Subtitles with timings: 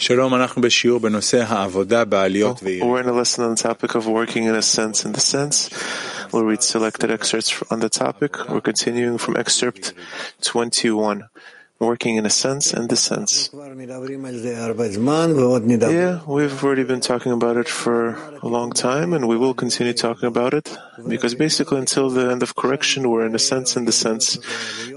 [0.00, 3.04] שלום, אנחנו בשיעור בנושא העבודה בעליות We're וירידות.
[3.04, 5.70] in a lesson on the topic of working in a sense in the sense.
[6.32, 8.32] We'll read selected excerpts on the topic.
[8.50, 9.92] We're continuing from excerpt
[10.42, 11.22] 21.
[11.78, 13.48] Working in a sense and the sense.
[13.50, 15.88] כבר מדברים על זה הרבה זמן ועוד נדבר.
[15.90, 19.92] Yeah, we've already been talking about it for a long time and we will continue
[19.92, 20.66] talking about it
[21.06, 24.38] because basically until the end of correction we're in a sense in the sense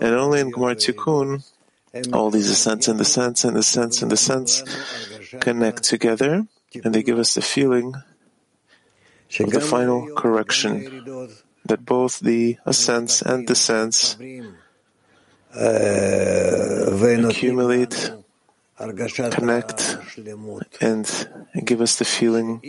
[0.03, 1.27] and only in Gemara Tikkun
[2.12, 4.62] all these ascents and the sense and the sense and the sense
[5.40, 6.46] connect together
[6.82, 7.94] and they give us the feeling
[9.40, 11.04] of the final correction
[11.64, 14.16] that both the ascents and descents
[17.24, 18.12] accumulate,
[19.30, 19.98] connect,
[20.80, 21.06] and
[21.64, 22.60] give us the feeling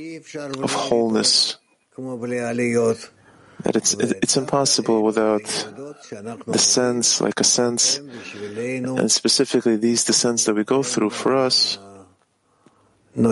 [0.61, 1.57] of wholeness
[3.63, 5.43] that it's it's impossible without
[6.47, 11.35] the sense, like a sense, and specifically these the sense that we go through for
[11.35, 11.77] us.
[13.15, 13.23] They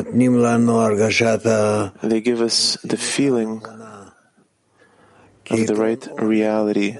[2.22, 3.62] give us the feeling
[5.52, 6.98] of the right reality,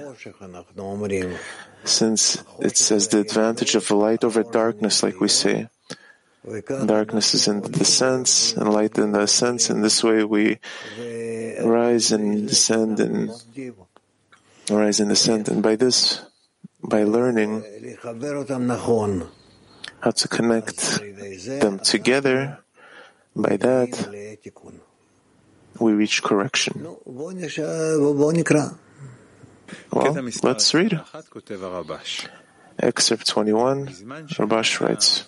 [1.84, 5.68] since it says the advantage of light over darkness, like we say.
[6.84, 9.70] Darkness is in the sense, and light in the sense.
[9.70, 10.58] In this way, we
[11.64, 13.30] rise and descend and
[14.70, 15.48] rise and descend.
[15.48, 16.20] And by this,
[16.82, 17.64] by learning
[20.00, 21.00] how to connect
[21.60, 22.58] them together,
[23.34, 23.90] by that,
[25.80, 26.86] we reach correction.
[29.90, 31.00] Well, let's read.
[32.78, 33.86] Excerpt 21,
[34.38, 35.24] Rabash writes,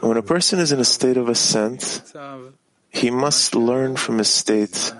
[0.00, 2.02] When a person is in a state of ascent,
[2.94, 4.94] he must learn from his state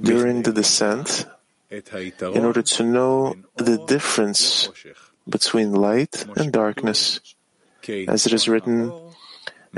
[0.00, 1.26] during the descent
[1.70, 4.68] in order to know the difference
[5.28, 7.20] between light and darkness,
[8.08, 8.92] as it is written,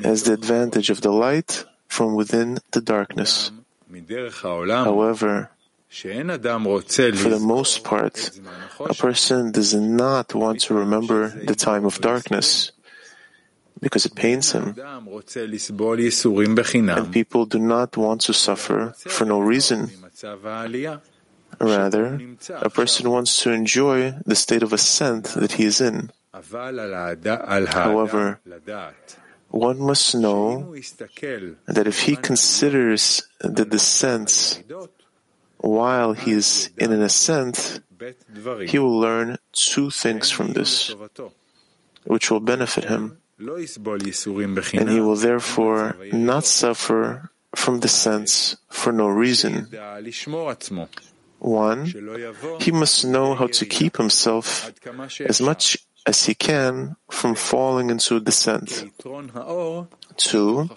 [0.02, 3.50] as the advantage of the light from within the darkness.
[3.90, 5.50] However,
[5.90, 8.30] for the most part,
[8.78, 12.70] a person does not want to remember the time of darkness
[13.80, 14.76] because it pains him.
[14.78, 15.12] And
[17.12, 19.90] people do not want to suffer for no reason.
[21.60, 22.20] Rather,
[22.56, 26.10] a person wants to enjoy the state of ascent that he is in.
[26.32, 28.40] However,
[29.50, 30.74] one must know
[31.66, 34.62] that if he considers the descent
[35.58, 37.80] while he is in an ascent,
[38.66, 40.94] he will learn two things from this,
[42.04, 43.18] which will benefit him.
[43.40, 49.66] And he will therefore not suffer from the sense for no reason.
[51.40, 51.86] One,
[52.60, 54.70] he must know how to keep himself
[55.20, 58.84] as much as he can from falling into descent.
[60.16, 60.70] Two,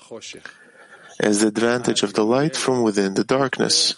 [1.19, 3.95] as the advantage of the light from within the darkness.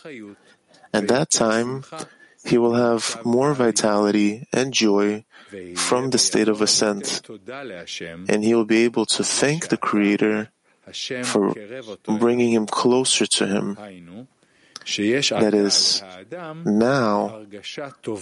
[0.93, 1.83] At that time,
[2.43, 5.25] he will have more vitality and joy
[5.75, 7.21] from the state of ascent,
[8.29, 10.49] and he will be able to thank the Creator
[11.23, 11.53] for
[12.05, 13.77] bringing him closer to him.
[14.85, 16.03] That is,
[16.63, 17.41] now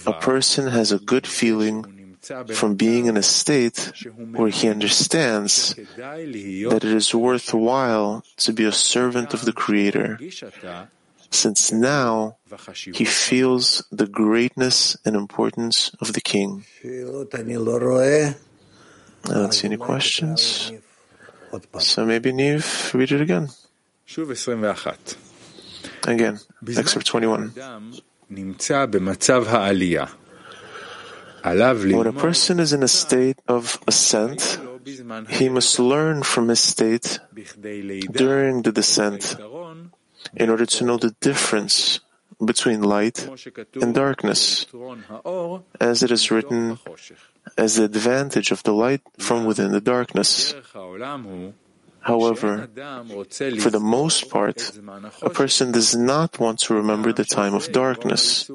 [0.06, 2.16] a person has a good feeling
[2.54, 3.92] from being in a state
[4.32, 10.18] where he understands that it is worthwhile to be a servant of the Creator
[11.34, 12.36] since now
[12.94, 16.64] he feels the greatness and importance of the king.
[19.26, 20.70] I don't see any questions.
[21.78, 23.48] So maybe Niv, read it again.
[26.06, 26.38] Again,
[26.76, 27.54] excerpt 21.
[31.44, 34.58] When a person is in a state of ascent,
[35.28, 37.18] he must learn from his state
[38.12, 39.36] during the descent
[40.36, 42.00] in order to know the difference
[42.44, 43.28] between light
[43.80, 44.66] and darkness,
[45.80, 46.78] as it is written
[47.56, 50.54] as the advantage of the light from within the darkness.
[52.00, 52.68] However,
[53.58, 54.72] for the most part,
[55.22, 58.50] a person does not want to remember the time of darkness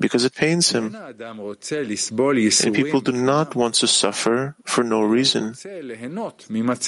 [0.00, 0.96] because it pains him.
[0.96, 5.54] And people do not want to suffer for no reason.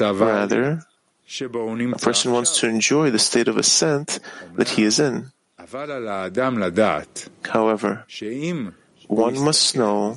[0.01, 0.83] Rather,
[1.41, 4.21] a person wants to enjoy the state of ascent
[4.57, 5.33] that he is in.
[7.49, 8.05] However,
[9.09, 10.17] one must know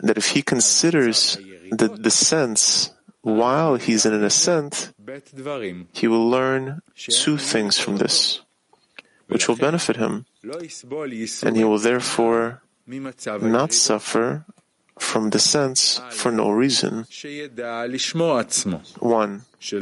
[0.00, 1.38] that if he considers
[1.70, 2.90] the descents
[3.22, 4.92] while he's in an ascent,
[5.92, 8.40] he will learn two things from this,
[9.28, 10.26] which will benefit him,
[11.42, 14.44] and he will therefore not suffer
[15.02, 17.04] from the sense for no reason.
[19.00, 19.80] One, he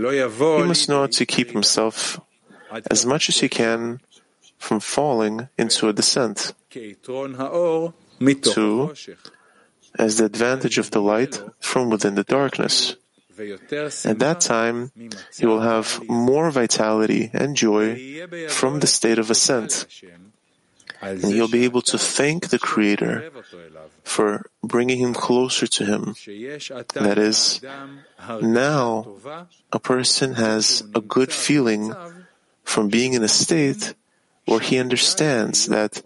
[0.66, 2.20] must know to keep himself
[2.90, 4.00] as much as he can
[4.58, 6.54] from falling into a descent.
[8.42, 8.94] Two,
[9.98, 12.96] as the advantage of the light from within the darkness.
[14.04, 14.92] At that time,
[15.38, 17.96] he will have more vitality and joy
[18.48, 19.86] from the state of ascent
[21.00, 23.30] and he'll be able to thank the Creator
[24.04, 26.14] for bringing him closer to him.
[26.94, 27.60] That is,
[28.40, 29.06] now
[29.72, 31.94] a person has a good feeling
[32.64, 33.94] from being in a state
[34.46, 36.02] where he understands that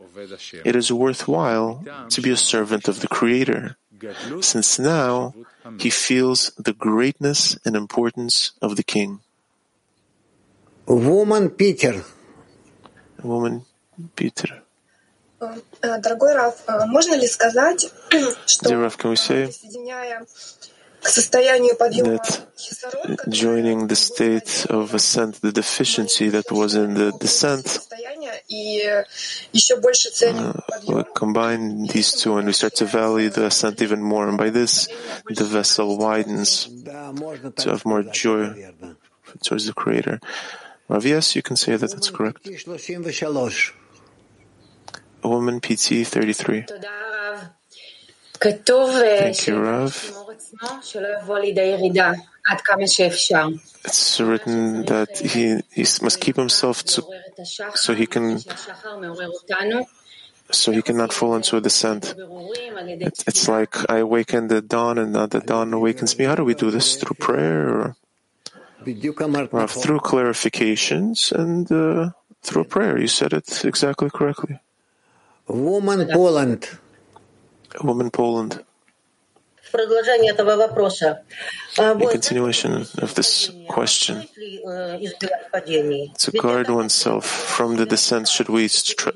[0.65, 3.77] it is worthwhile to be a servant of the Creator,
[4.41, 5.35] since now
[5.79, 9.21] he feels the greatness and importance of the King.
[10.87, 12.05] Woman Peter.
[13.23, 13.65] Woman,
[14.15, 14.64] Peter.
[15.82, 17.90] Э, Дорогой Раф, э, можно ли сказать,
[18.46, 20.26] что Dear Rav, can we say присоединяя
[21.02, 26.76] к состоянию подъема that хисарон, который joining the state of ascent, the deficiency that was
[26.76, 28.84] in the descent, состояние и
[29.54, 30.52] еще больше ценим
[30.88, 34.28] we подъем, combine these two and we start to value the ascent even more.
[34.28, 34.90] And by this,
[35.30, 38.98] the vessel widens Да, можно to так have more сказать, joy верно.
[39.42, 40.20] towards the Creator.
[40.90, 42.46] Rav, yes, you can say that that's correct.
[45.29, 46.67] woman PT 33.
[48.41, 50.15] Thank you, Rav.
[53.85, 57.03] It's written that he, he must keep himself to,
[57.75, 58.39] so he can
[60.51, 62.15] so he cannot fall into a descent.
[62.19, 66.27] It, it's like I awaken the dawn and the dawn awakens me.
[66.27, 66.97] How do we do this?
[66.97, 67.97] Through prayer?
[69.53, 72.11] Rav, through clarifications and uh,
[72.43, 72.99] through prayer.
[72.99, 74.61] You said it exactly correctly.
[75.49, 76.69] Woman Poland.
[77.83, 78.65] Woman Poland.
[81.79, 84.23] In continuation of this question,
[86.19, 89.13] to guard oneself from the descent, should we try,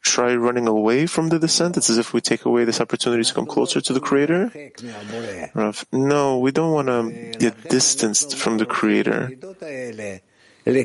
[0.00, 1.76] try running away from the descent?
[1.76, 4.50] It's as if we take away this opportunity to come closer to the Creator.
[5.92, 9.32] No, we don't want to get distanced from the Creator.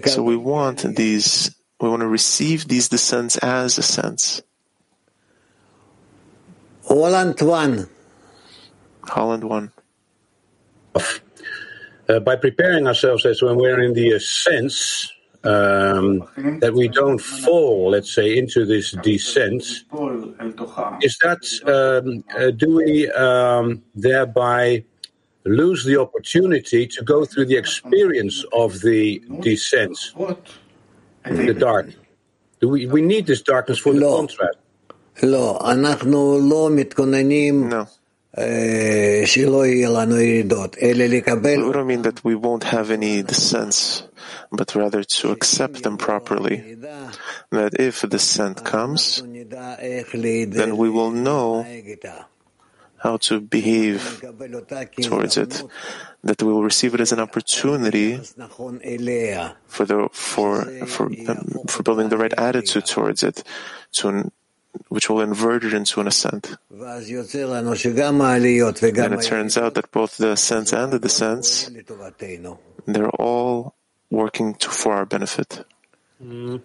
[0.07, 4.41] So we want these we want to receive these descents as ascents.
[6.87, 7.89] Holland 1.
[9.03, 9.71] Holland 1.
[12.07, 15.11] Uh, by preparing ourselves as when we're in the ascents,
[15.43, 16.25] um,
[16.61, 19.63] that we don't fall, let's say, into this descent.
[21.01, 24.85] Is that, um, uh, do we um, thereby
[25.43, 29.97] lose the opportunity to go through the experience of the descent?
[31.24, 31.86] the dark?
[32.60, 34.16] Do we we need this darkness for the No.
[34.20, 34.58] contrast?
[35.22, 37.74] לא, אנחנו לא מתכוננים No.
[38.38, 43.22] אה, שלא יהיה לנו ירידות, אלא לקבל We don't mean that we won't have any
[43.32, 44.02] descents,
[44.54, 46.54] but rather to accept them properly.
[46.54, 47.08] ירידה,
[47.54, 48.72] That if a descent comes,
[49.20, 52.14] אנחנו נדע איך להת- then we will know להתנהג איתה.
[53.03, 54.23] how to behave
[55.01, 55.61] towards it,
[56.23, 58.15] that we will receive it as an opportunity
[59.67, 63.43] for the for for, um, for building the right attitude towards it,
[63.91, 64.31] to
[64.87, 66.55] which will invert it into an ascent.
[66.71, 71.69] And it turns out that both the ascents and the descents,
[72.87, 73.75] they're all
[74.09, 75.65] working to, for our benefit.
[76.23, 76.61] Mm,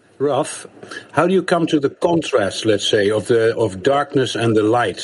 [1.12, 4.62] how do you come to the contrast, let's say, of the of darkness and the
[4.62, 5.02] light?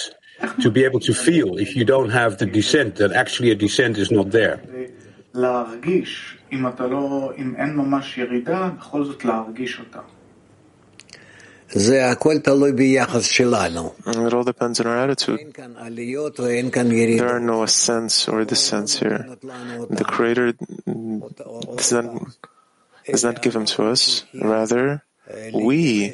[0.60, 3.98] to be able to feel if you don't have the descent, that actually a descent
[3.98, 4.60] is not there.
[14.06, 15.54] It all depends on our attitude.
[15.56, 19.26] There are no ascents or descents here.
[19.40, 22.26] The Creator does not,
[23.06, 24.24] does not give them to us.
[24.34, 25.02] Rather,
[25.52, 26.12] we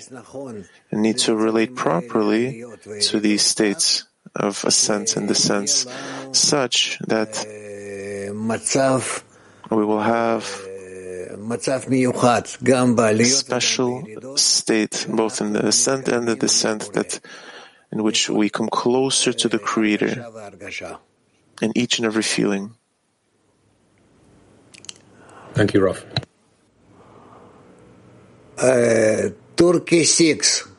[0.93, 2.65] need to relate properly
[3.03, 5.87] to these states of ascent and the sense,
[6.33, 7.47] such that
[9.71, 10.45] we will have
[13.25, 14.05] special
[14.37, 17.21] state, both in the ascent and the descent, that
[17.93, 20.27] in which we come closer to the Creator
[21.61, 22.75] in each and every feeling.
[25.55, 26.05] Thank you, Rav.
[28.57, 30.70] Uh, Turkey 6.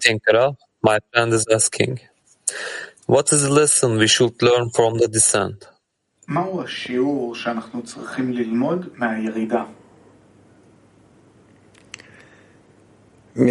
[0.00, 2.00] Tinkerer, my friend is asking,
[3.06, 5.66] what is the lesson we should learn from the descent?
[6.28, 9.64] מהו השיעור שאנחנו צריכים ללמוד מהירידה?
[13.34, 13.46] From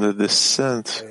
[0.00, 1.04] the descent,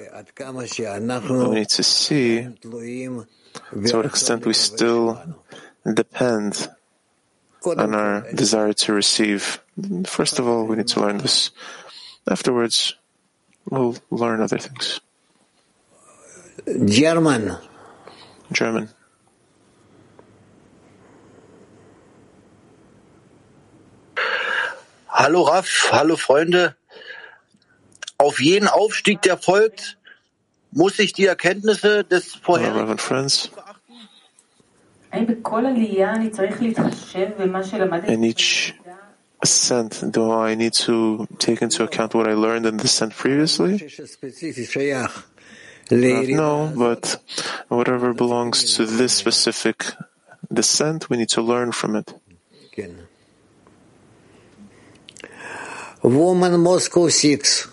[1.29, 5.17] we need to see to what extent we still
[5.93, 6.67] depend
[7.65, 9.61] on our desire to receive.
[10.05, 11.51] First of all, we need to learn this.
[12.26, 12.94] Afterwards,
[13.68, 15.00] we'll learn other things.
[16.86, 17.56] German.
[18.50, 18.88] German.
[25.08, 26.76] Hallo Raff, hallo Freunde.
[28.18, 29.98] Auf jeden Aufstieg, der folgt,
[30.70, 32.98] muss ich die Erkenntnisse des Hello, vorherigen.
[38.06, 38.74] In each
[39.43, 43.73] ascent, do I need to take into account what I learned in the ascent previously?
[45.91, 47.17] Uh, no, but
[47.67, 49.85] whatever belongs to this specific
[50.53, 52.13] descent, we need to learn from it.
[56.03, 57.67] Woman Moscow 6.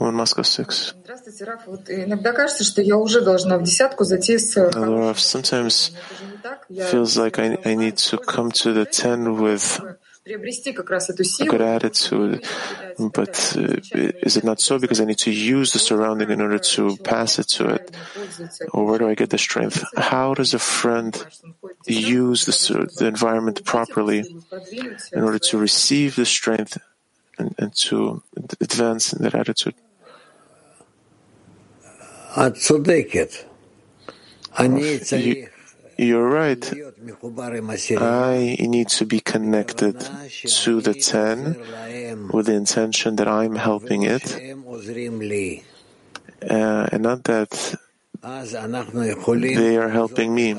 [0.00, 0.94] Woman Moscow 6.
[1.04, 1.66] Здравствуйте, Раф.
[1.66, 5.16] Вот иногда кажется, что я уже должна в десятку зайти с Hello, Rav.
[5.18, 5.92] Sometimes
[6.90, 9.80] feels like I, I need to come to the 10 with
[11.47, 11.61] good
[11.95, 12.39] to,
[12.97, 16.59] But uh, is it not so because I need to use the surrounding in order
[16.59, 17.95] to pass it to it?
[18.71, 19.83] Or where do I get the strength?
[19.97, 21.13] How does a friend
[21.85, 24.23] use the, the environment properly
[25.11, 26.77] in order to receive the strength
[27.37, 28.23] and, and to
[28.61, 29.75] advance in that attitude?
[34.57, 35.49] I need
[35.97, 36.73] you're right.
[38.01, 39.99] I need to be connected
[40.63, 41.57] to the ten
[42.31, 44.23] with the intention that I'm helping it,
[46.49, 47.75] uh, and not that
[49.55, 50.55] they are helping me.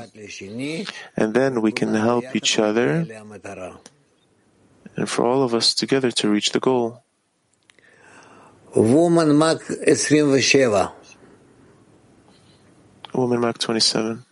[1.16, 3.06] And then we can help each other
[4.96, 7.02] and for all of us together to reach the goal.
[8.74, 10.88] Woman Mark 27.
[13.14, 14.24] Woman Mark 27.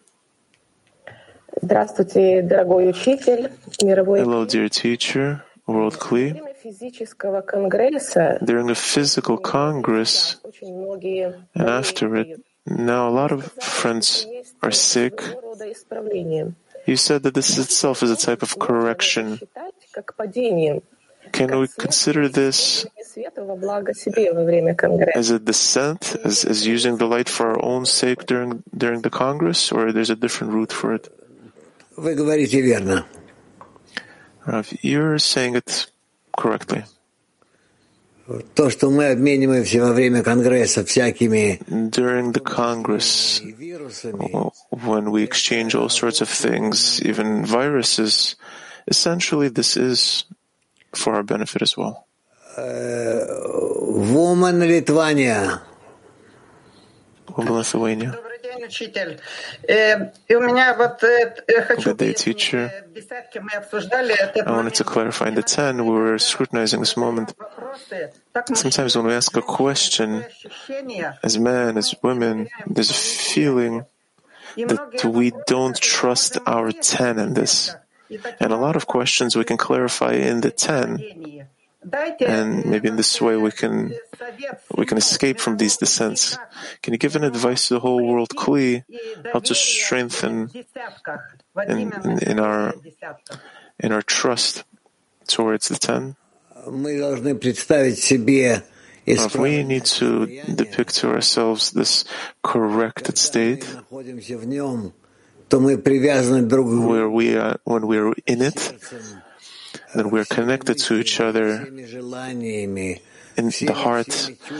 [1.62, 6.34] Здравствуйте, дорогой учитель, мировой Hello, dear teacher, World Kli.
[6.34, 13.32] время физического конгресса During a physical congress очень многие and after it, now a lot
[13.32, 14.26] of friends
[14.62, 15.22] are sick.
[15.22, 16.56] своего рода исправлением.
[16.86, 19.38] You said that this itself is a type of correction.
[19.40, 20.82] Считать как падением
[21.34, 25.20] Can we consider this света во благо себе во время конгресса.
[25.20, 29.10] as a descent, as, as using the light for our own sake during during the
[29.10, 31.10] congress, or there's a different route for it?
[31.97, 33.07] Вы говорите верно.
[34.47, 35.89] Rav, you're saying it
[36.37, 36.85] correctly.
[38.55, 43.43] То, что мы обмениваемся во время конгресса всякими During the congress,
[44.71, 48.37] when we exchange all sorts of things, even viruses,
[48.87, 50.25] essentially this is
[50.93, 52.07] for our benefit as well.
[54.17, 55.61] Woman Литвания.
[57.37, 58.19] Woman Lithuania.
[61.83, 62.71] Good day, teacher.
[64.47, 65.29] I wanted to clarify.
[65.29, 67.35] In the 10, we were scrutinizing this moment.
[68.55, 70.25] Sometimes when we ask a question,
[71.23, 73.85] as men, as women, there's a feeling
[74.57, 77.75] that we don't trust our 10 in this.
[78.41, 81.49] And a lot of questions we can clarify in the 10
[82.21, 83.93] and maybe in this way we can
[84.77, 86.39] we can escape from these descents.
[86.83, 88.85] Can you give an advice to the whole world, Kli,
[89.33, 90.49] how to strengthen
[91.69, 92.75] in, in, in our
[93.81, 94.65] in our trust
[95.27, 96.17] towards the ten?
[99.05, 102.05] If we need to depict to ourselves this
[102.45, 103.67] corrected state,
[106.87, 108.73] where we are, when we are in it,
[109.95, 111.67] that we're connected to each other
[113.37, 114.13] in the heart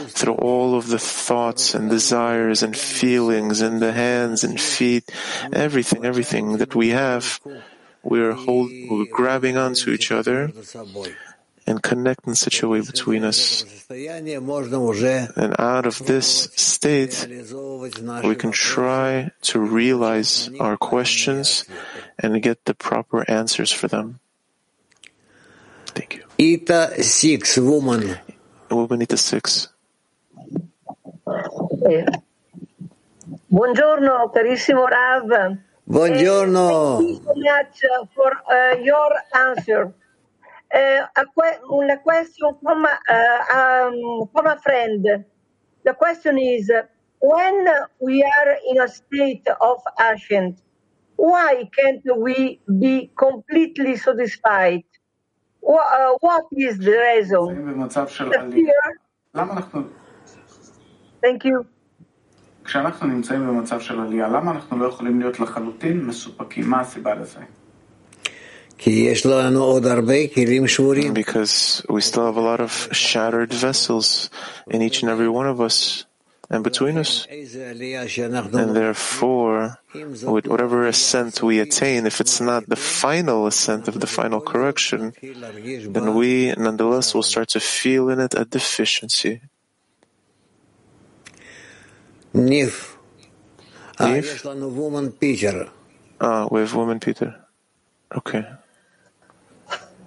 [0.09, 5.11] through all of the thoughts and desires and feelings and the hands and feet,
[5.51, 7.39] everything, everything that we have.
[8.01, 10.51] We're, hold, we're grabbing onto each other
[11.65, 13.63] and connect in such a way between us.
[13.89, 17.27] And out of this state,
[18.23, 21.63] we can try to realize our questions
[22.19, 24.19] and get the proper answers for them.
[26.03, 26.25] Thank you.
[26.37, 28.19] Ita Six Woman.
[28.69, 29.71] Womanita 6.
[31.89, 32.03] Eh,
[33.47, 35.57] Buongiorno, carissimo Rav.
[35.85, 36.97] Buongiorno.
[36.97, 37.79] Thank you so much
[38.13, 39.93] for uh, your answer.
[40.73, 45.23] Uh, a que- una question from, uh, um, from a friend.
[45.85, 46.69] The question is,
[47.21, 47.65] when
[48.01, 50.59] we are in a state of ascent,
[51.15, 54.83] why can't we be completely satisfied?
[55.62, 57.54] Wha- uh, what is the reason?
[57.56, 58.72] במצב של The עלייה.
[58.72, 58.98] fear.
[59.34, 59.80] למה אנחנו,
[61.24, 61.62] Thank you.
[62.64, 66.70] כשאנחנו נמצאים במצב של עלייה, למה אנחנו לא יכולים להיות לחלוטין מסופקים?
[66.70, 67.40] מה הסיבה לזה?
[68.78, 71.14] כי יש לנו עוד הרבה כלים שבורים.
[71.14, 74.30] Because we still have a lot of shattered vessels
[74.70, 76.04] in each and every one of us
[76.53, 77.25] and between us.
[77.29, 84.07] And therefore, with whatever ascent we attain, if it's not the final ascent of the
[84.07, 89.41] final correction, then we nonetheless will start to feel in it a deficiency.
[92.35, 92.95] Nif.
[93.99, 94.45] Ah, Nif?
[94.75, 95.69] woman Peter.
[96.21, 97.35] Ah, we have woman Peter.
[98.15, 98.45] Okay.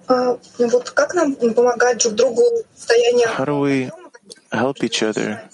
[0.07, 0.39] How
[3.45, 3.89] do we
[4.51, 5.49] help each other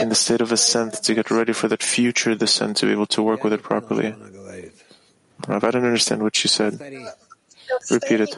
[0.00, 3.06] in the state of ascent to get ready for that future descent to be able
[3.06, 4.14] to work with it properly.
[5.48, 6.80] I don't understand what you said.
[7.90, 8.36] Repeat it.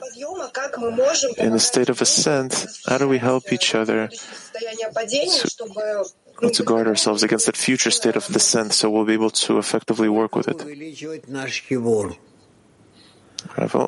[1.38, 7.22] In the state of ascent, how do we help each other to, to guard ourselves
[7.22, 10.62] against that future state of descent so we'll be able to effectively work with it?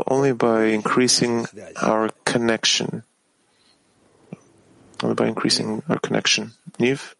[0.06, 1.46] Only by increasing
[1.82, 3.02] our connection
[5.02, 6.52] only by increasing our connection.
[6.78, 7.14] Neve?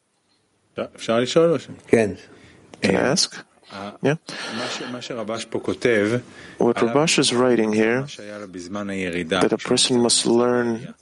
[2.81, 3.45] Can I ask?
[4.01, 4.15] Yeah.
[6.59, 10.95] What Rabash is writing here, that a person must learn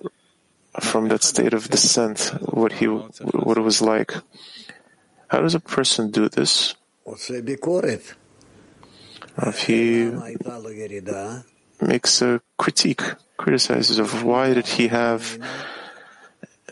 [0.80, 4.14] from that state of descent what he what it was like.
[5.28, 6.74] How does a person do this?
[9.38, 10.10] If he
[11.80, 13.02] makes a critique,
[13.36, 15.38] criticizes of why did he have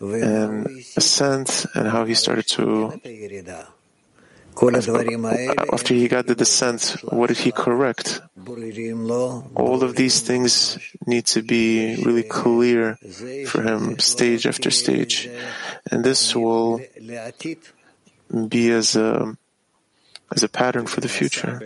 [0.01, 3.01] um, ascent and how he started to
[4.63, 8.21] after he got the descent, what did he correct?
[9.57, 12.97] All of these things need to be really clear
[13.47, 15.29] for him, stage after stage.
[15.91, 16.81] And this will
[18.49, 19.37] be as a
[20.35, 21.61] as a pattern for the future.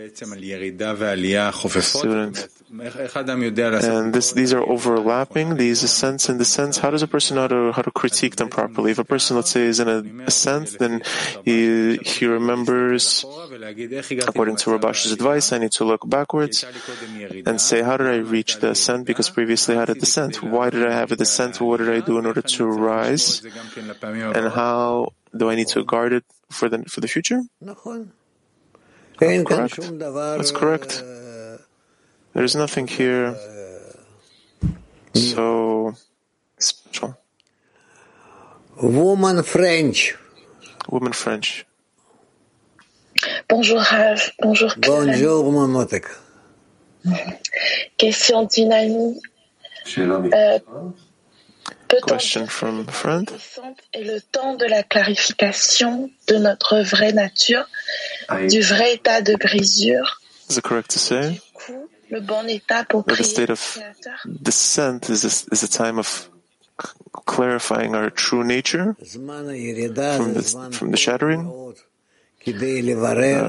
[1.81, 2.47] Student.
[2.71, 6.77] And this, these are overlapping, these ascents and descents.
[6.77, 8.91] How does a person know how to, how to critique them properly?
[8.91, 11.01] If a person, let's say, is in a ascent, then
[11.43, 13.25] he, he remembers,
[14.27, 16.63] according to Rabash's advice, I need to look backwards
[17.45, 19.07] and say, how did I reach the ascent?
[19.07, 20.43] Because previously I had a descent.
[20.43, 21.59] Why did I have a descent?
[21.59, 23.41] What did I do in order to rise?
[24.03, 27.41] And how do I need to guard it for the, for the future?
[29.19, 29.79] Correct?
[29.99, 31.03] That's correct.
[31.03, 31.57] Uh,
[32.33, 33.35] there is nothing uh, here
[34.63, 35.17] mm.
[35.17, 35.93] so
[36.57, 37.17] special.
[38.81, 40.15] Woman French.
[40.89, 41.65] Woman French.
[43.49, 45.07] Bonjour Rav, bonjour Karen.
[45.07, 46.05] Bonjour Mamotek.
[47.97, 49.21] Question dynamique.
[49.97, 50.59] Euh,
[52.01, 53.29] Question from a friend.
[60.49, 61.41] Is it correct to say?
[63.03, 63.77] that the state of
[64.41, 66.29] descent is a, is a time of
[67.25, 71.45] clarifying our true nature from the, from the shattering.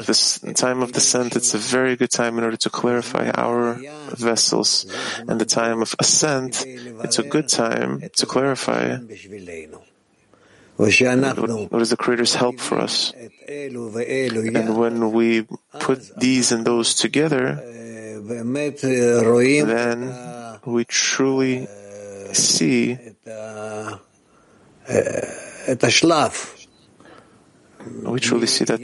[0.06, 3.80] This time of descent, it's a very good time in order to clarify our
[4.16, 4.86] vessels.
[5.28, 8.98] And the time of ascent, it's a good time to clarify
[10.80, 13.12] what is the Creator's help for us?
[13.46, 15.46] And when we
[15.78, 17.60] put these and those together,
[19.66, 20.14] then
[20.64, 21.68] we truly
[22.32, 22.96] see
[28.04, 28.80] we truly see that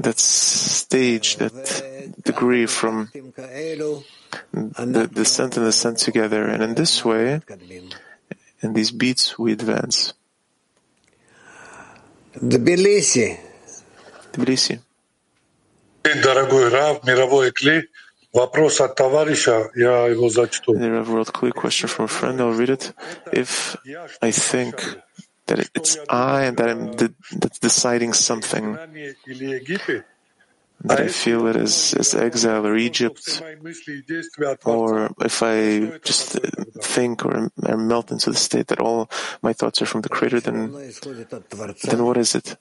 [0.00, 1.54] that stage, that
[2.24, 3.10] degree from
[4.52, 6.44] the descent and ascent together.
[6.44, 7.40] And in this way,
[8.60, 10.14] in these beats, we advance.
[12.36, 13.38] Tbilisi.
[14.32, 14.80] Tbilisi.
[16.02, 17.88] the Рав, мировой клей,
[18.36, 18.88] Вопрос a
[21.32, 22.92] quick question from a friend, I'll read it.
[23.32, 23.76] If
[24.20, 24.74] I think
[25.46, 28.72] that it's I and that I'm de- that's deciding something.
[30.84, 33.42] That I feel it as, as exile or Egypt,
[34.66, 36.38] or if I just
[36.82, 39.08] think or, or melt into the state that all
[39.40, 40.72] my thoughts are from the Creator, then,
[41.82, 42.58] then what is it?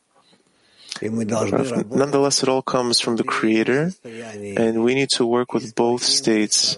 [1.02, 6.78] Nonetheless, it all comes from the Creator, and we need to work with both states,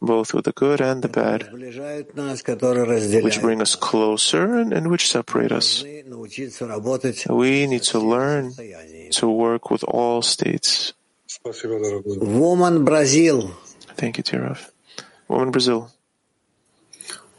[0.00, 1.52] both with the good and the bad,
[3.22, 5.84] which bring us closer and, and which separate us.
[5.84, 8.52] We need to learn
[9.12, 10.92] to work with all states.
[12.04, 13.50] Woman Brazil.
[13.96, 14.70] Thank you, Tirov.
[15.28, 15.88] Woman Brazil.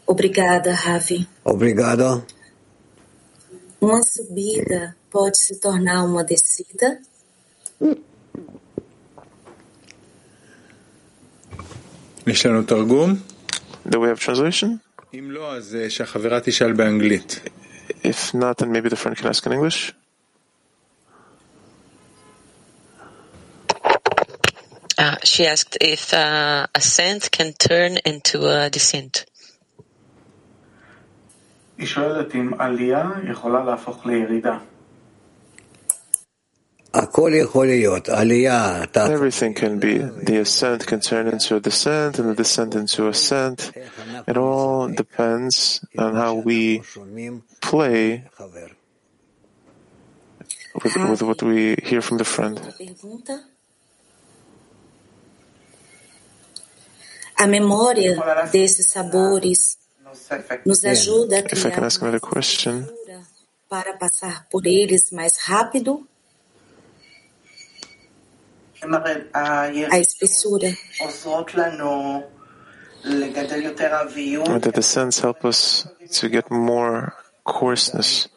[0.07, 1.27] Obrigada, Ravi.
[1.45, 2.23] Obrigado.
[3.81, 6.88] Uma subida pode se tornar uma descida?
[12.26, 13.14] יש לנו תרגום?
[13.86, 14.68] Do we have translation?
[15.14, 17.40] אם לא, אז אה, שהחברה תשאל באנגלית.
[18.04, 19.92] If not, then maybe the friend can ask in English.
[24.98, 29.24] Uh, she asked if uh, ascent can turn into a descent.
[31.78, 34.58] היא שואלת אם עלייה יכולה להפוך לירידה.
[38.95, 39.97] Everything can be.
[39.97, 43.71] The ascent can turn into a descent and the descent into ascent.
[44.27, 46.83] It all depends on how we
[47.61, 48.25] play
[50.83, 52.61] with, with what we hear from the friend.
[52.77, 53.43] Pergunta?
[57.39, 58.15] A memória
[58.51, 59.79] desses sabores
[60.63, 62.87] nos ajuda a If I can criar ask another question,
[63.67, 66.07] para passar por eles mais rápido?
[69.91, 70.75] Espessura.
[74.73, 75.87] The sense help us
[76.19, 78.27] to get more coarseness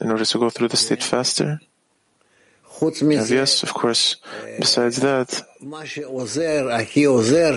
[0.00, 1.60] in order to go through the state faster.
[2.82, 4.16] And yes, of course,
[4.58, 5.42] besides that,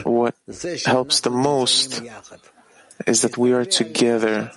[0.04, 0.36] what
[0.86, 2.02] helps the most
[3.08, 4.52] is that we are together.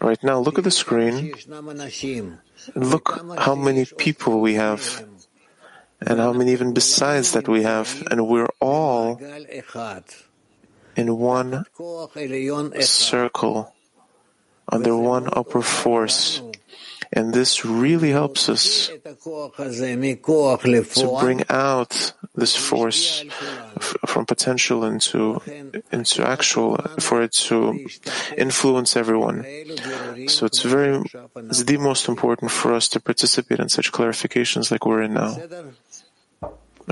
[0.00, 1.34] Right now, look at the screen.
[2.74, 5.04] Look how many people we have
[6.06, 9.18] and how many even besides that we have, and we're all
[10.96, 11.64] in one
[12.80, 13.74] circle,
[14.68, 16.42] under one upper force.
[17.14, 18.98] And this really helps us to
[21.20, 23.22] bring out this force
[23.76, 25.42] f- from potential into
[25.92, 27.78] into actual, for it to
[28.38, 29.44] influence everyone.
[30.28, 31.02] So it's very,
[31.52, 35.36] it's the most important for us to participate in such clarifications like we're in now.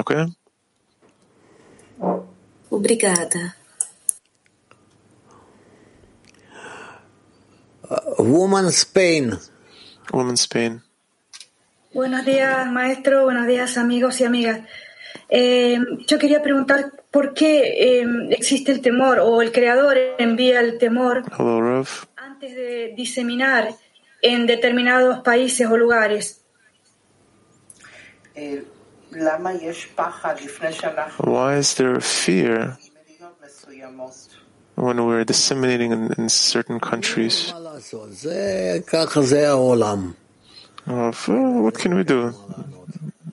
[0.01, 0.27] Okay?
[2.71, 3.57] Obrigada.
[8.19, 9.39] Woman Spain.
[10.13, 10.83] Woman Spain.
[11.93, 13.25] Buenos días, maestro.
[13.25, 14.61] Buenos días, amigos y amigas.
[15.29, 20.79] Eh, yo quería preguntar por qué eh, existe el temor o el creador envía el
[20.79, 21.89] temor Hello, Rav.
[22.17, 23.75] antes de diseminar
[24.23, 26.41] en determinados países o lugares.
[28.37, 28.63] אה,
[31.19, 32.79] Why is there fear
[34.77, 37.53] when we're disseminating in, in certain countries?
[40.87, 42.35] Of, uh, what can we do?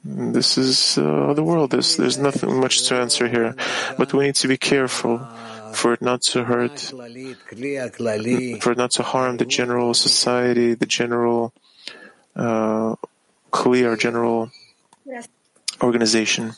[0.04, 1.72] This is uh, the world.
[1.72, 3.56] There's, there's nothing much to answer here.
[3.98, 5.20] But we need to be careful
[5.74, 6.80] for it not to hurt,
[8.62, 11.54] for it not to harm the general society, the general
[12.36, 12.96] uh,
[13.52, 14.52] clear, general
[15.81, 16.53] organization.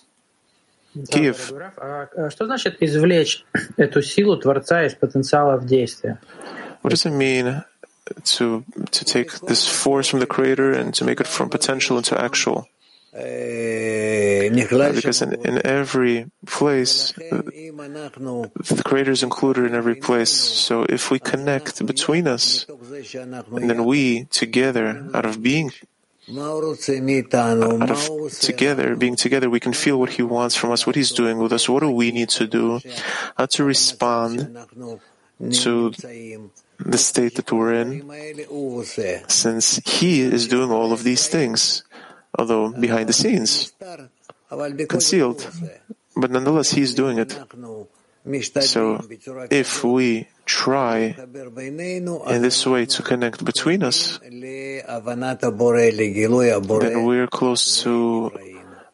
[1.10, 1.48] Kiev.
[1.48, 3.44] Дорогой Раф, а а что значит извлечь
[3.76, 6.18] эту силу Творца из потенциала в действие?
[6.82, 7.64] What does it mean
[8.36, 12.20] to to take this force from the Creator and to make it from potential into
[12.20, 12.68] actual?
[13.16, 20.32] Uh, because in, in every place, uh, the Creator is included in every place.
[20.32, 25.70] So if we connect between us, and then we together, out of being
[26.37, 31.11] out of together, being together, we can feel what He wants from us, what He's
[31.11, 32.79] doing with us, what do we need to do,
[33.37, 34.57] how to respond
[35.51, 35.91] to
[36.79, 38.09] the state that we're in,
[39.27, 41.83] since He is doing all of these things,
[42.37, 43.73] although behind the scenes,
[44.87, 45.49] concealed.
[46.15, 47.37] But nonetheless, He's doing it.
[48.25, 48.99] So
[49.49, 54.41] if we try in this way to connect between us, then
[57.05, 58.31] we are close to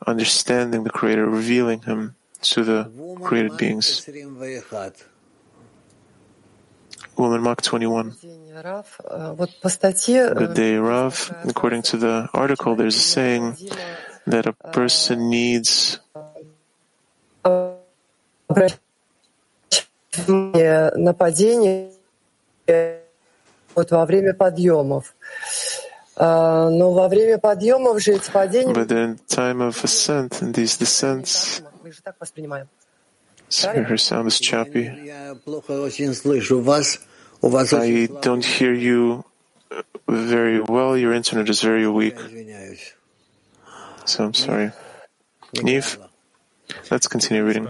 [0.06, 2.16] understanding the Creator, revealing Him
[2.54, 2.92] to the
[3.24, 4.08] created beings.
[7.18, 8.16] Woman Mark 21.
[10.38, 11.36] Good day, Rav.
[11.48, 13.58] According to the article, there's a saying
[14.28, 16.00] that a person needs
[20.15, 21.91] обращать внимание на падение
[23.75, 25.15] вот во время подъемов.
[26.17, 30.78] А, Но во время подъемов же эти падения But in time of ascent and these
[30.78, 32.67] descents, мы же так воспринимаем.
[33.49, 34.89] her sound is choppy.
[37.67, 39.23] I don't hear you
[40.08, 40.97] very well.
[40.97, 42.17] Your internet is very weak.
[44.06, 44.71] So I'm sorry.
[45.62, 45.97] Neve,
[46.91, 47.67] Let's continue reading.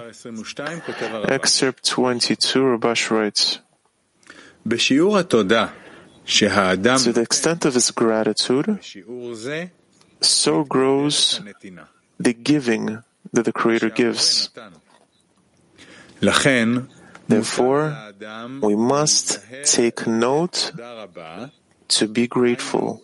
[1.27, 3.59] Excerpt 22, Rabash writes,
[4.67, 4.73] To
[7.13, 8.79] the extent of his gratitude,
[10.21, 11.41] so grows
[12.19, 14.49] the giving that the Creator gives.
[17.27, 18.13] Therefore,
[18.61, 20.71] we must take note
[21.87, 23.01] to be grateful,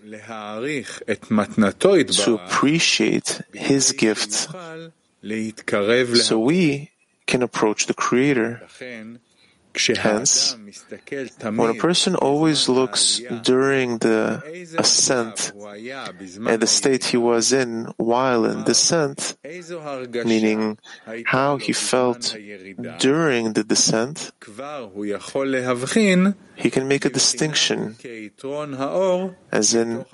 [2.07, 4.47] to appreciate His gift,
[6.17, 6.91] so we
[7.27, 8.61] can approach the Creator.
[9.73, 10.57] Hence.
[11.41, 14.43] When a person always looks during the
[14.77, 15.53] ascent
[16.47, 19.37] at the state he was in while in descent,
[20.25, 20.77] meaning
[21.25, 22.35] how he felt
[22.99, 24.31] during the descent,
[26.55, 27.95] he can make a distinction
[29.51, 30.05] as in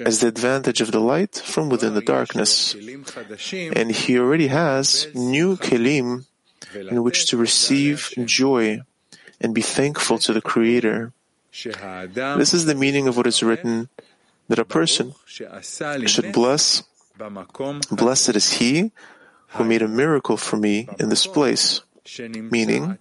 [0.00, 2.74] as the advantage of the light from within the darkness.
[2.74, 6.26] And he already has new kelim
[6.74, 8.80] in which to receive joy
[9.44, 11.12] and be thankful to the Creator.
[11.52, 13.92] This is the meaning of what is written
[14.48, 16.82] that a person should bless,
[17.92, 18.90] blessed is he
[19.48, 21.82] who made a miracle for me in this place,
[22.50, 22.98] meaning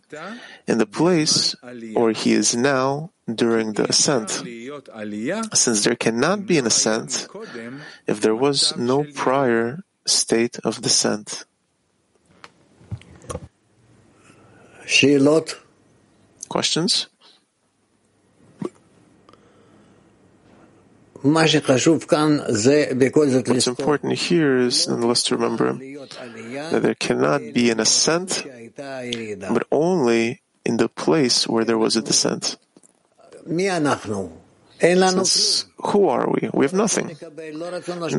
[0.67, 1.55] in the place
[1.95, 4.43] where he is now during the ascent,
[5.55, 7.27] since there cannot be an ascent
[8.05, 11.45] if there was no prior state of descent.
[14.85, 15.62] Shilot
[16.53, 17.09] questions?
[21.23, 21.55] What's
[23.75, 28.45] important here is, nonetheless, to remember that there cannot be an ascent,
[29.55, 32.57] but only in the place where there was a descent.
[34.79, 36.49] Since who are we?
[36.53, 37.07] We have nothing.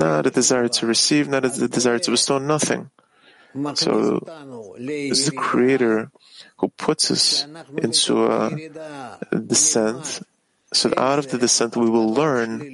[0.09, 2.91] Not a desire to receive, not a desire to bestow, nothing.
[3.75, 4.25] So,
[4.79, 6.11] is the Creator
[6.65, 7.45] who puts us
[7.77, 8.49] into a
[9.37, 10.25] descent,
[10.73, 12.65] so that out of the descent we will learn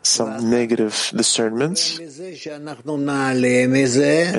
[0.00, 2.08] some negative discernments and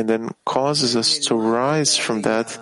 [0.09, 2.57] then causes us to rise from that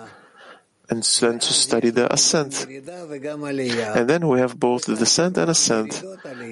[0.90, 2.66] and then to study the ascent.
[2.68, 6.04] And then we have both the descent and ascent.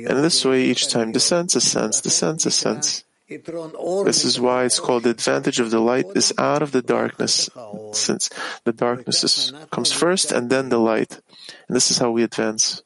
[0.09, 3.05] And this way, each time descends, ascends, descends, ascends.
[3.29, 7.51] This is why it's called the advantage of the light is out of the darkness,
[7.93, 8.31] since
[8.63, 11.19] the darkness is, comes first and then the light.
[11.67, 12.83] And this is how we advance.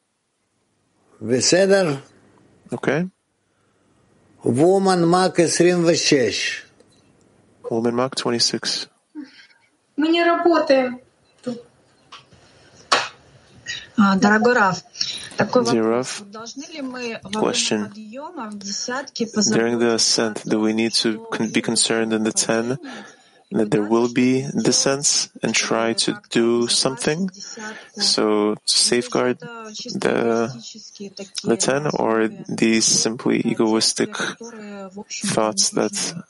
[2.72, 3.06] Okay?
[4.42, 6.64] Woman Mark 26.
[7.70, 8.88] Woman Mark 26.
[9.96, 11.00] Мы не работаем.
[14.16, 14.54] Дорогой
[15.46, 16.22] Zirov,
[17.34, 17.90] question.
[19.52, 22.78] During the ascent, do we need to be concerned in the ten?
[23.52, 27.30] that there will be descents and try to do something?
[27.96, 30.54] So to safeguard the,
[31.42, 36.24] the ten or these simply egoistic thoughts that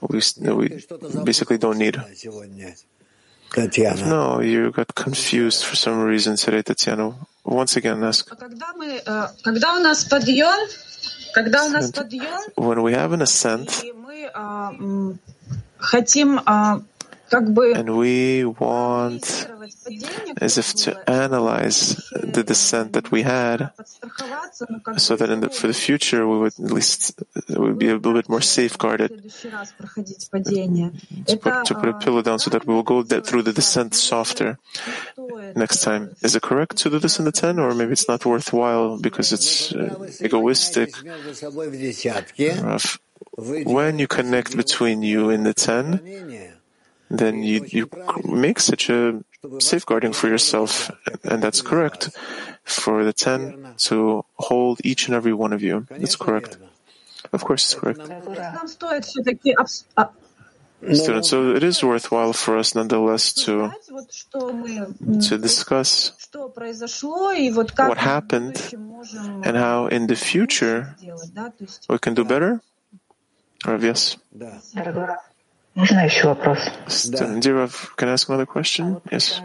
[0.00, 0.20] we,
[0.52, 0.82] we
[1.24, 1.96] basically don't need.
[4.06, 7.14] No, you got confused for some reason today, Tatiana.
[7.44, 8.28] Once again, ask.
[12.56, 13.82] When we have an ascent,
[17.32, 19.48] and we want,
[20.40, 23.70] as if to analyze the descent that we had,
[24.96, 28.28] so that the, for the future we would at least would be a little bit
[28.28, 29.32] more safeguarded.
[31.26, 33.94] To put, to put a pillow down so that we will go through the descent
[33.94, 34.58] softer
[35.54, 36.16] next time.
[36.22, 39.32] Is it correct to do this in the ten, or maybe it's not worthwhile because
[39.32, 40.94] it's uh, egoistic?
[43.36, 46.58] When you connect between you and the ten
[47.10, 47.90] then you, you
[48.24, 49.22] make such a
[49.58, 50.90] safeguarding for yourself,
[51.24, 52.10] and that's correct
[52.64, 55.86] for the ten to hold each and every one of you.
[55.90, 56.56] That's correct.
[57.32, 58.00] Of course, it's correct.
[60.94, 63.70] Students, so it is worthwhile for us nonetheless to,
[64.32, 68.72] to discuss what happened
[69.44, 70.96] and how in the future
[71.90, 72.62] we can do better.
[73.66, 74.16] Or yes.
[75.75, 76.59] Дорогой Раф, можно еще вопрос?
[76.87, 79.01] Student, dear Rav, can I ask another question?
[79.11, 79.41] Yes.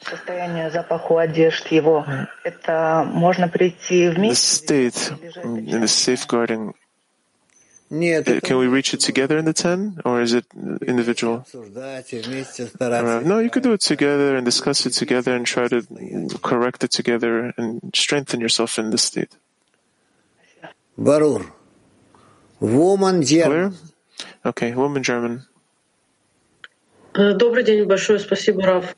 [0.00, 2.04] Состояние запаху одежд его,
[2.44, 4.88] это можно прийти The вместе?
[4.88, 5.12] state
[5.44, 6.74] in the safeguarding,
[7.90, 10.44] Нет, uh, can we reach it together in the 10 or is it
[10.86, 11.42] individual?
[11.46, 13.20] обсуждать и вместе Rav, стараться.
[13.26, 15.82] no, you could do it together and discuss it together and try to
[16.42, 19.30] correct it together and strengthen yourself in the state.
[20.96, 21.46] Барур.
[22.60, 23.44] Woman Clear?
[23.44, 23.76] German.
[24.44, 25.42] Okay, woman German.
[27.17, 28.95] Э, добрый день, большое спасибо, Раф.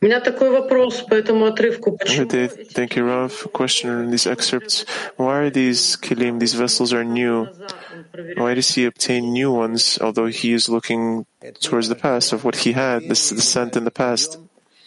[0.00, 1.96] У меня такой вопрос по этому отрывку.
[1.96, 2.26] Почему...
[2.26, 3.52] Thank you, Rav.
[3.52, 4.84] Question in these excerpts.
[5.16, 7.46] Why are these kelim, these vessels are new?
[8.36, 11.26] Why does he obtain new ones, although he is looking
[11.60, 14.38] towards the past of what he had, this descent in the past?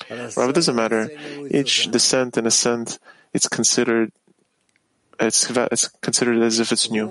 [0.09, 1.09] Rav, it doesn't matter.
[1.49, 2.99] Each descent and ascent,
[3.33, 4.11] it's considered,
[5.21, 7.07] it's, it's considered as if it's new.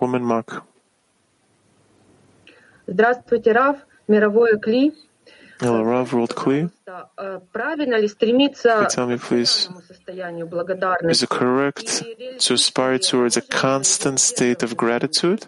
[0.00, 0.64] Woman mark.
[2.89, 3.77] Здравствуйте, Раф,
[4.07, 4.93] мировое Кли.
[5.61, 6.69] Hello, Rav, World Kli.
[7.17, 11.23] Э, Правильно ли стремиться Can you tell me, please, к состоянию is благодарности?
[11.23, 12.03] it correct
[12.39, 15.47] to aspire towards a constant state of gratitude?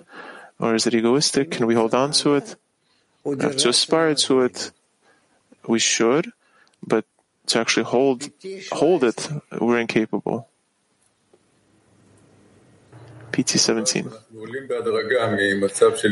[0.60, 1.52] Or is it egoistic?
[1.52, 2.56] Can we hold on to it?
[3.26, 4.72] If to aspire to it,
[5.68, 6.32] we should,
[6.82, 7.06] but
[7.48, 8.30] to actually hold
[8.72, 9.28] hold it,
[9.60, 10.48] we're incapable.
[13.33, 14.11] PT 17.
[14.33, 14.61] We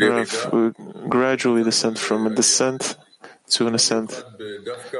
[0.09, 0.71] uh, uh,
[1.09, 2.97] gradually descend from a descent
[3.51, 4.25] to an ascent.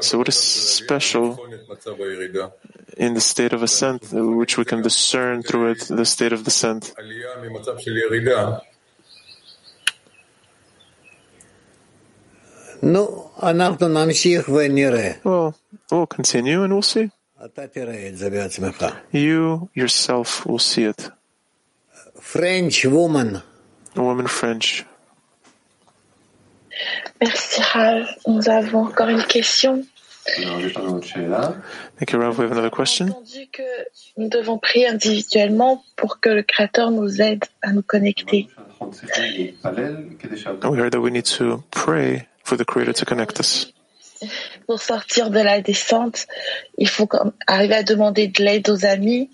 [0.01, 1.39] So, what is special
[2.97, 6.45] in the state of ascent, uh, which we can discern through it, the state of
[6.45, 6.93] descent?
[15.25, 15.55] Well,
[15.91, 17.11] we'll continue and we'll see.
[19.13, 21.11] You yourself will see it.
[22.31, 23.43] French woman.
[23.97, 24.87] Woman French.
[27.21, 28.07] Merci Rav.
[28.29, 29.85] Nous avons encore une question.
[30.37, 32.39] Thank you, Rav.
[32.39, 33.07] We have another question.
[33.07, 33.65] entendu que
[34.17, 38.49] nous devons prier individuellement pour que le Créateur nous aide à nous connecter.
[38.81, 43.73] We heard that we need to pray for the Creator to connect us.
[44.69, 46.29] Pour sortir de la descente,
[46.79, 47.09] il faut
[47.49, 49.31] arriver à demander de l'aide aux amis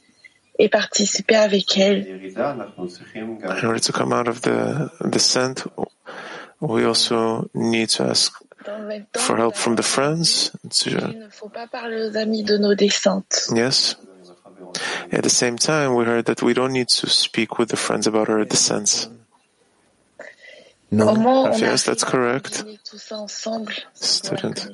[0.58, 2.06] et participer avec elles.
[2.36, 5.66] In order to come out of the descent,
[6.60, 8.32] we also need to ask
[8.64, 10.50] Dans le même temps, for help euh, from the friends.
[10.70, 13.48] To, il ne faut pas parler aux amis de nos descentes.
[13.54, 13.96] yes.
[15.12, 18.06] At the same time, we heard that we don't need to speak with the friends
[18.06, 19.08] about our descents.
[20.90, 21.14] No.
[21.58, 22.64] Yes, that's correct.
[22.64, 24.68] met tout ça ensemble Student.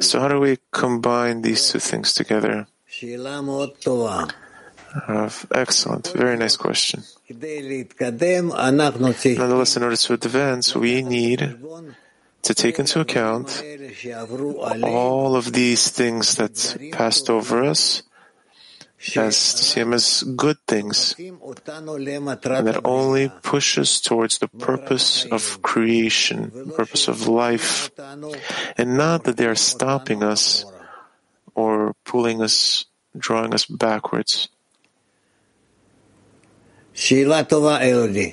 [0.00, 2.66] So how do we combine these two things together?
[4.94, 6.12] Uh, excellent.
[6.14, 7.02] Very nice question.
[7.28, 8.56] Nonetheless,
[9.76, 11.58] in order to advance, we need
[12.42, 13.62] to take into account
[14.82, 18.02] all of these things that passed over us
[19.16, 27.06] as same as good things that only push us towards the purpose of creation, purpose
[27.06, 27.90] of life,
[28.76, 30.64] and not that they are stopping us
[31.54, 34.48] or pulling us, drawing us backwards.
[36.97, 38.31] שאלה טובה, אלודי.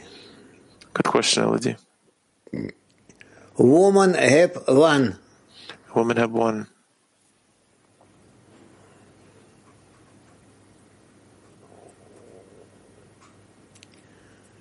[0.94, 1.76] Good question, Elodie.
[3.58, 5.14] Woman have one.
[5.94, 6.64] Women have one.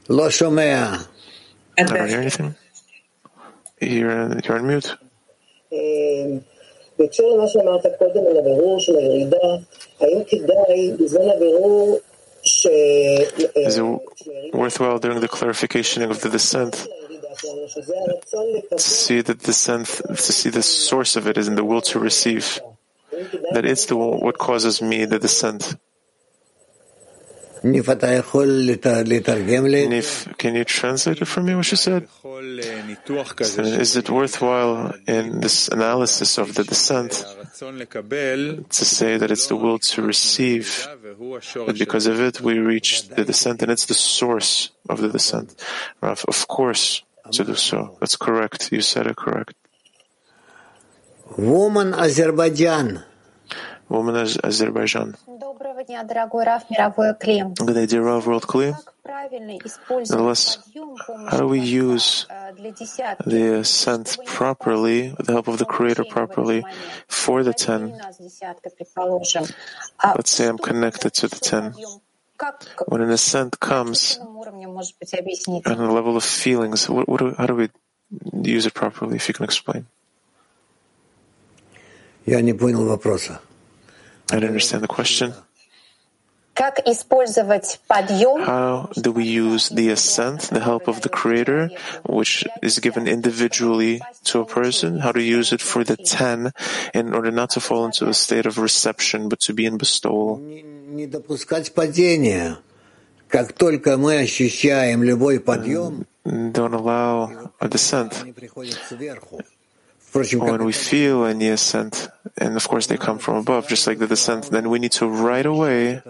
[0.10, 0.96] לא שומע.
[1.80, 2.56] I don't hear anything.
[3.82, 4.96] You're, you're on mute.
[7.00, 9.48] בהקשר למה שאמרת קודם על הבירור של הירידה,
[10.00, 12.13] האם כדאי בזמן הבירור ש...
[12.45, 16.87] is it worthwhile during the clarification of the descent
[18.71, 21.99] to see the descent, to see the source of it is in the will to
[21.99, 22.61] receive?
[23.53, 25.77] That it's the what causes me the descent.
[29.93, 32.09] If, can you translate it for me, what she said?
[33.81, 37.25] Is it worthwhile in this analysis of the descent
[37.55, 40.89] to say that it's the will to receive,
[41.67, 45.55] that because of it we reach the descent and it's the source of the descent?
[46.01, 47.97] Rav, Of course, to do so.
[48.01, 48.73] That's correct.
[48.73, 49.55] You said it correct.
[51.37, 53.05] Woman Azerbaijan.
[53.89, 55.17] Woman as Azerbaijan.
[55.87, 58.75] Good idea, Rav Rothklee.
[61.31, 62.27] How do we use
[63.27, 66.65] the ascent properly, with the help of the Creator properly,
[67.09, 68.01] for the ten?
[70.03, 71.75] Let's say I'm connected to the ten.
[72.89, 77.69] When an ascent comes, on the level of feelings, what, what do, how do we
[78.43, 79.87] use it properly, if you can explain?
[82.27, 82.41] I
[84.37, 85.35] didn't understand the question.
[88.47, 91.71] How do we use the ascent, the help of the Creator,
[92.09, 95.01] which is given individually to a person?
[95.01, 96.53] How to use it for the ten
[96.95, 100.39] in order not to fall into a state of reception, but to be in bestowal?
[106.25, 108.15] Don't allow a descent
[110.15, 112.09] when we feel any ascent,
[112.39, 115.09] and of course they come from above, just like the descent, then we need to
[115.09, 116.03] right away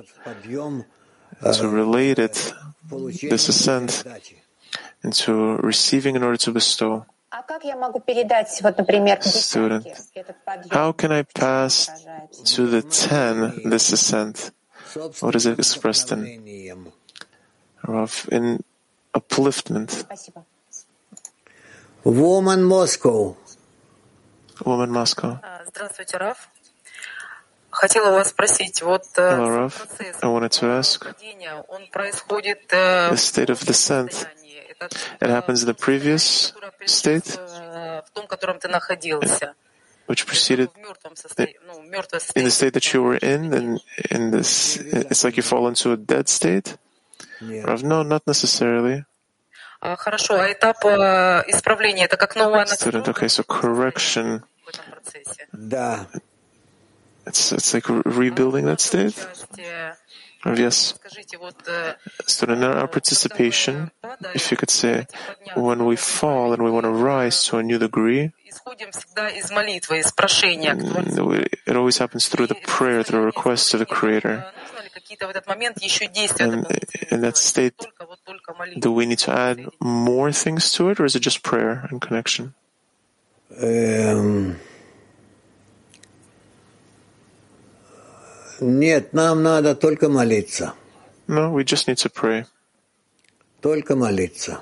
[1.43, 2.53] uh, to relate it,
[2.91, 4.05] this ascent,
[5.03, 7.07] into receiving in order to bestow.
[9.23, 9.87] Student,
[10.71, 11.91] how can I pass
[12.45, 14.53] to the 10 this ascent?
[15.21, 16.93] What is it expressed in?
[17.87, 18.63] Rav, in
[19.15, 20.07] upliftment.
[22.05, 23.37] Woman Moscow
[24.62, 25.40] Woman Moscow.
[25.68, 26.50] Здравствуйте, Раф.
[27.72, 29.78] Хотела у вас спросить, вот э, Hello, Rav.
[29.78, 31.04] процесс I wanted to ask.
[31.06, 34.28] падения, он происходит э, The state of descent.
[35.22, 36.54] It happens in the previous
[36.86, 39.54] state, э, в том, в котором ты находился,
[40.08, 42.52] which preceded в мертвом состоянии, ну, мертвое in the состояние.
[42.52, 43.80] state that you were in, and
[44.10, 46.78] in this, it's like you fall into a dead state.
[47.42, 49.06] Rav, no, not necessarily.
[52.81, 54.43] Student, okay, so correction.
[57.27, 59.15] It's, it's like rebuilding that state?
[60.45, 60.93] Yes.
[62.27, 63.91] Student, in our participation,
[64.35, 65.07] if you could say,
[65.55, 68.33] when we fall and we want to rise to a new degree,
[71.67, 74.45] it always happens through the prayer, through request to the Creator.
[76.41, 76.67] And
[77.11, 77.75] in that state,
[78.80, 82.02] do we need to add more things to it, or is it just prayer and
[82.02, 82.54] connection?
[83.58, 84.58] Эм,
[88.62, 90.74] Нет, нам надо только молиться.
[91.28, 92.46] No, we just need to pray.
[93.62, 94.62] Только молиться.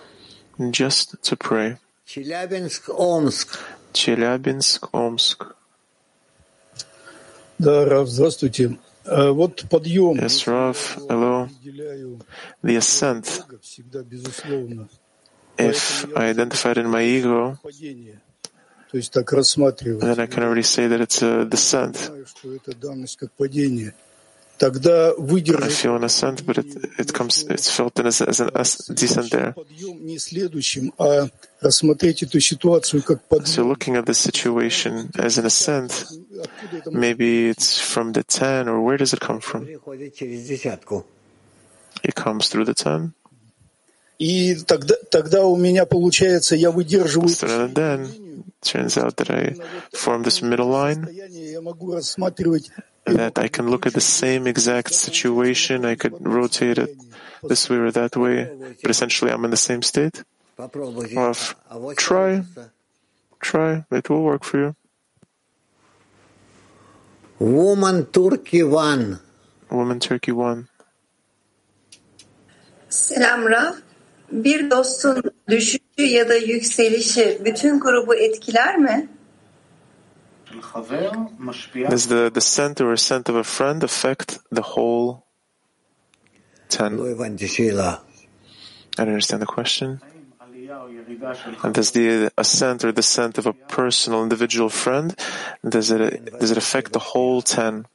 [0.60, 1.78] Just to pray.
[2.06, 3.60] Челябинск, Омск.
[3.94, 5.56] Челябинск, Омск.
[7.58, 8.78] Да, Раф, здравствуйте.
[10.15, 10.77] Yes, Rav,
[11.09, 11.49] hello.
[12.63, 13.43] The ascent,
[15.59, 17.59] if I identified in my ego,
[18.93, 22.11] then I can already say that it's a descent.
[24.59, 25.13] Тогда
[29.55, 31.29] подъем не следующим, а
[31.61, 33.71] рассмотреть эту ситуацию как So подъем.
[33.73, 36.05] looking at the situation as an ascent,
[36.87, 39.65] maybe it's from the 10, or where does it come from?
[39.65, 41.05] Приходит через десятку.
[42.05, 43.13] It comes through the 10.
[44.19, 49.57] И тогда, тогда у меня получается, я выдерживаю So then, turns out that I
[49.93, 52.71] form this middle line, я могу рассматривать
[53.07, 56.91] that I can look at the same exact situation, I could rotate it
[57.43, 58.49] this way or that way,
[58.81, 60.23] but essentially I'm in the same state.
[60.59, 61.57] Of
[61.97, 62.43] try,
[63.41, 64.77] try, it will work for you.
[67.39, 69.19] Woman Turkey one.
[69.71, 70.69] Woman Turkey one.
[72.89, 73.75] Selam Rav.
[74.33, 79.09] Bir dostun düşüşü ya da yükselişi bütün grubu etkiler mi?
[81.91, 85.25] Does the descent or ascent of a friend affect the whole
[86.69, 86.99] ten?
[88.99, 90.01] I don't understand the question.
[91.63, 95.15] And does the ascent or descent of a personal individual friend
[95.67, 96.01] does it
[96.39, 97.87] does it affect the whole ten?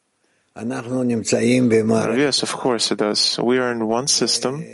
[2.17, 3.37] Yes, of course it does.
[3.37, 4.65] We are in one system.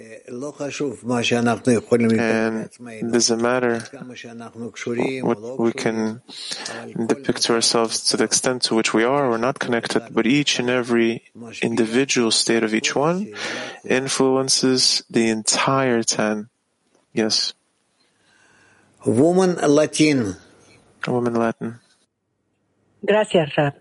[2.20, 3.80] And doesn't matter
[5.22, 6.22] what we can
[7.08, 10.70] depict ourselves to the extent to which we are or not connected, but each and
[10.70, 11.24] every
[11.62, 13.34] individual state of each one
[13.86, 16.50] influences the entire ten.
[17.14, 17.54] Yes.
[19.06, 20.36] Woman Latin.
[21.08, 21.80] Woman Latin.
[23.06, 23.74] Gracias, Rab.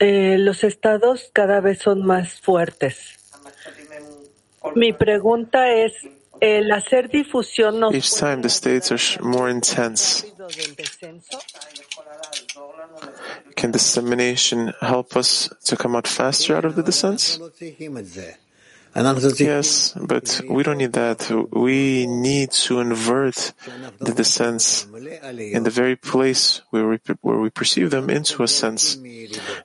[0.00, 3.21] Eh, los estados cada vez son más fuertes.
[4.74, 5.92] Mi pregunta es,
[6.40, 10.24] el hacer difusión Each time the states are more intense.
[13.54, 17.38] Can dissemination help us to come out faster out of the descents?
[18.94, 21.30] Yes, but we don't need that.
[21.50, 23.52] We need to invert
[24.00, 24.86] the descents
[25.38, 28.96] in the very place where we, where we perceive them into a sense,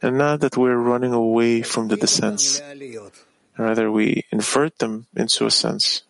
[0.02, 2.62] and not that we're running away from the descents.
[3.58, 6.04] Rather, we invert them into a sense.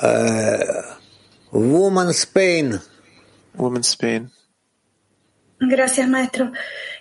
[0.00, 0.94] Uh,
[1.50, 2.80] Woman Spain.
[3.56, 4.30] Woman Spain.
[5.60, 6.52] Gracias, maestro.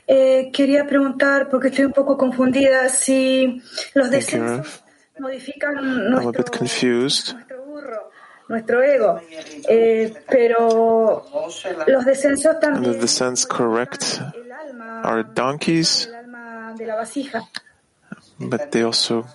[0.07, 3.61] Eh, quería preguntar, porque estoy un poco confundida, si
[3.93, 4.83] los Thank you, descensos
[5.19, 7.35] modifican I'm a bit confused.
[8.47, 9.19] nuestro ego,
[9.67, 11.25] eh, pero
[11.87, 14.21] los descensos And también the descents correct
[15.03, 17.43] our donkeys, el alma de la vasija
[18.38, 19.26] but they also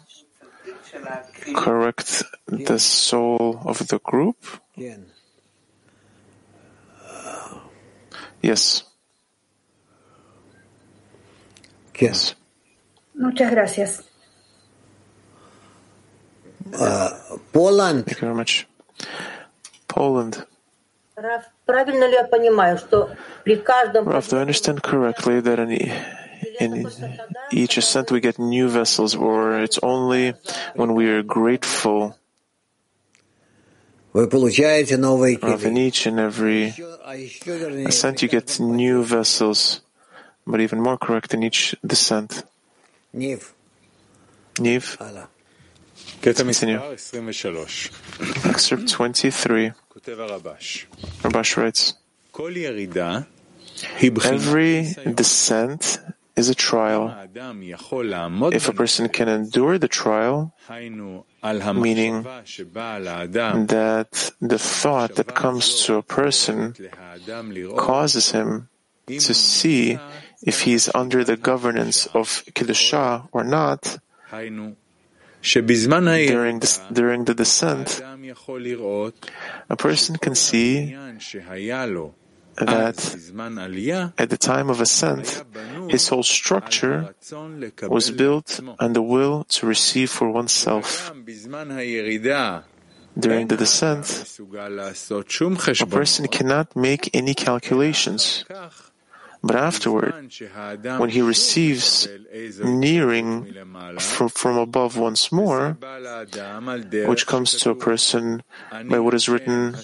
[1.54, 4.38] correct the soul of the group?
[8.42, 8.84] Yes.
[12.00, 12.36] Yes.
[13.16, 14.04] Muchas gracias.
[17.54, 18.06] Poland.
[18.06, 18.68] Thank you very much.
[19.88, 20.46] Poland.
[21.16, 23.10] Раф, правильно ли я понимаю, что
[23.44, 25.92] при каждом Ralph, do I understand correctly that in,
[26.63, 26.87] in
[27.51, 30.35] each ascent we get new vessels, or it's only
[30.75, 32.17] when we are grateful
[34.15, 36.75] of in each and every
[37.87, 39.81] ascent you get new vessels,
[40.47, 42.45] but even more correct in each descent.
[43.15, 43.53] Niv.
[44.57, 44.97] Niv.
[48.45, 49.73] Excerpt 23.
[51.23, 51.95] Rabash writes,
[54.25, 56.01] Every descent
[56.37, 57.15] is a trial.
[58.53, 60.55] If a person can endure the trial,
[61.75, 62.23] meaning
[63.67, 66.75] that the thought that comes to a person
[67.77, 68.69] causes him
[69.07, 69.99] to see
[70.43, 73.99] if he is under the governance of Kedusha or not,
[74.33, 74.77] during
[76.93, 78.03] during the descent,
[79.69, 80.97] a person can see
[82.57, 85.45] that at the time of ascent,
[85.89, 87.15] his whole structure
[87.89, 91.13] was built on the will to receive for oneself.
[93.19, 94.07] During the descent,
[95.81, 98.45] a person cannot make any calculations
[99.43, 100.15] but afterward,
[100.99, 102.09] when he receives
[102.63, 103.53] nearing
[103.99, 105.77] from, from above once more,
[107.07, 108.43] which comes to a person
[108.89, 109.75] by what is written,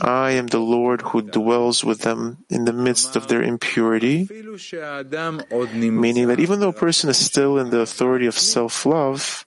[0.00, 6.28] I am the Lord who dwells with them in the midst of their impurity, meaning
[6.28, 9.44] that even though a person is still in the authority of self-love,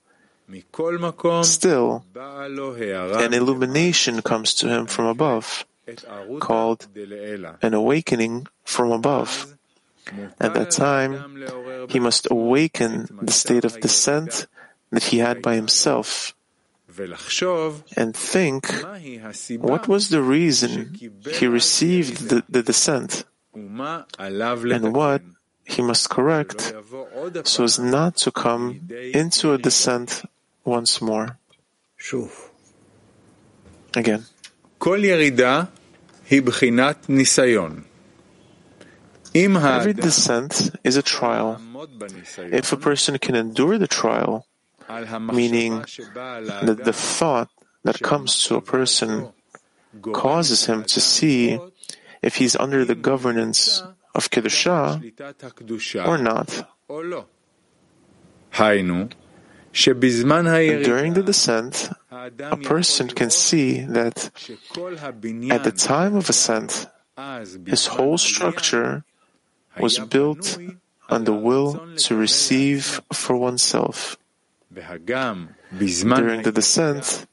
[1.44, 5.66] still an illumination comes to him from above,
[6.40, 6.88] called
[7.62, 9.58] an awakening from above.
[10.40, 11.46] At that time,
[11.90, 14.48] he must awaken the state of descent
[14.92, 16.34] that he had by himself
[17.96, 18.72] and think
[19.60, 20.98] what was the reason
[21.32, 25.22] he received the, the descent and what
[25.66, 26.74] he must correct
[27.44, 30.24] so as not to come into a descent
[30.64, 31.38] once more.
[33.96, 34.26] Again.
[39.34, 41.58] Every descent is a trial.
[42.38, 44.46] If a person can endure the trial,
[45.32, 47.50] meaning that the thought
[47.84, 49.32] that comes to a person
[50.12, 51.60] causes him to see
[52.22, 55.00] if he's under the governance of Kedusha
[56.06, 56.68] or not.
[60.84, 61.90] During the descent,
[62.40, 64.32] a person can see that
[65.52, 66.88] at the time of ascent,
[67.66, 69.04] his whole structure
[69.80, 70.58] was built
[71.10, 74.18] on the will to receive for oneself.
[74.74, 77.28] During the descent,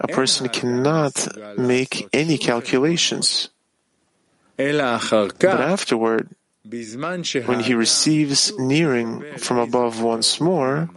[0.00, 1.14] a person cannot
[1.58, 3.50] make any calculations.
[4.56, 6.30] But afterward,
[6.64, 10.88] when he receives nearing from above once more,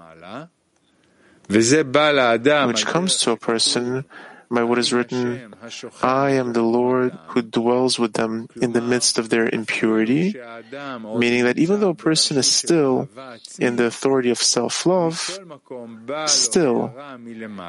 [1.50, 4.06] which comes to a person
[4.50, 5.54] by what is written,
[6.02, 10.36] I am the Lord who dwells with them in the midst of their impurity,
[11.04, 13.10] meaning that even though a person is still
[13.60, 15.40] in the authority of self-love,
[16.28, 16.94] still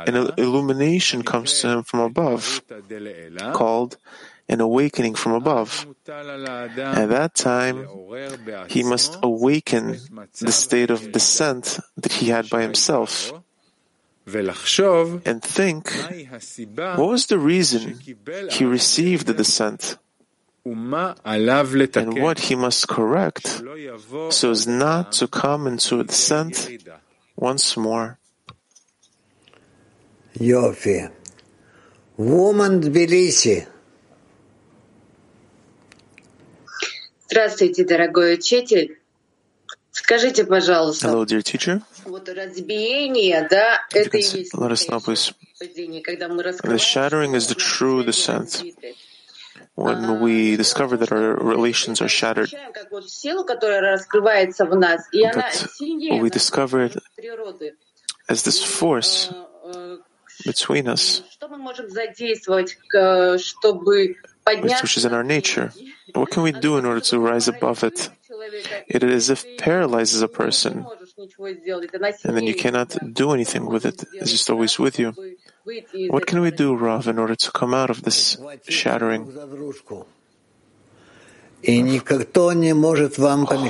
[0.06, 2.62] an illumination comes to him from above,
[3.52, 3.96] called
[4.48, 5.86] an awakening from above.
[6.06, 7.86] At that time,
[8.68, 9.98] he must awaken
[10.40, 13.32] the state of descent that he had by himself
[15.24, 15.90] and think
[16.96, 17.98] what was the reason
[18.50, 19.98] he received the descent
[20.64, 23.62] and what he must correct
[24.30, 26.68] so as not to come into a descent
[27.38, 28.18] once more.
[30.36, 31.10] Yofi.
[32.16, 33.66] Woman Tbilisi.
[37.30, 38.97] Здравствуйте, дорогой учитель.
[40.07, 41.81] Скажите, пожалуйста, Hello, dear teacher.
[42.05, 45.33] вот разбиение, да, это и есть Let us know, please.
[45.59, 48.63] падение, когда мы The раскрываем shattering is the true descent.
[49.75, 55.01] When we discover that our relations are shattered, как вот силу, которая раскрывается в нас,
[55.11, 57.73] и она that сильнее we discover it природы.
[58.29, 59.31] as this force
[60.45, 65.71] between us, Что мы можем задействовать, к- чтобы подняться which is in our nature.
[66.13, 68.09] What can we do in order to rise above it?
[68.88, 70.86] It is as if paralyzes a person.
[72.24, 74.04] And then you cannot do anything with it.
[74.14, 75.14] It's just always with you.
[76.08, 78.38] What can we do, Rav, in order to come out of this
[78.68, 79.30] shattering?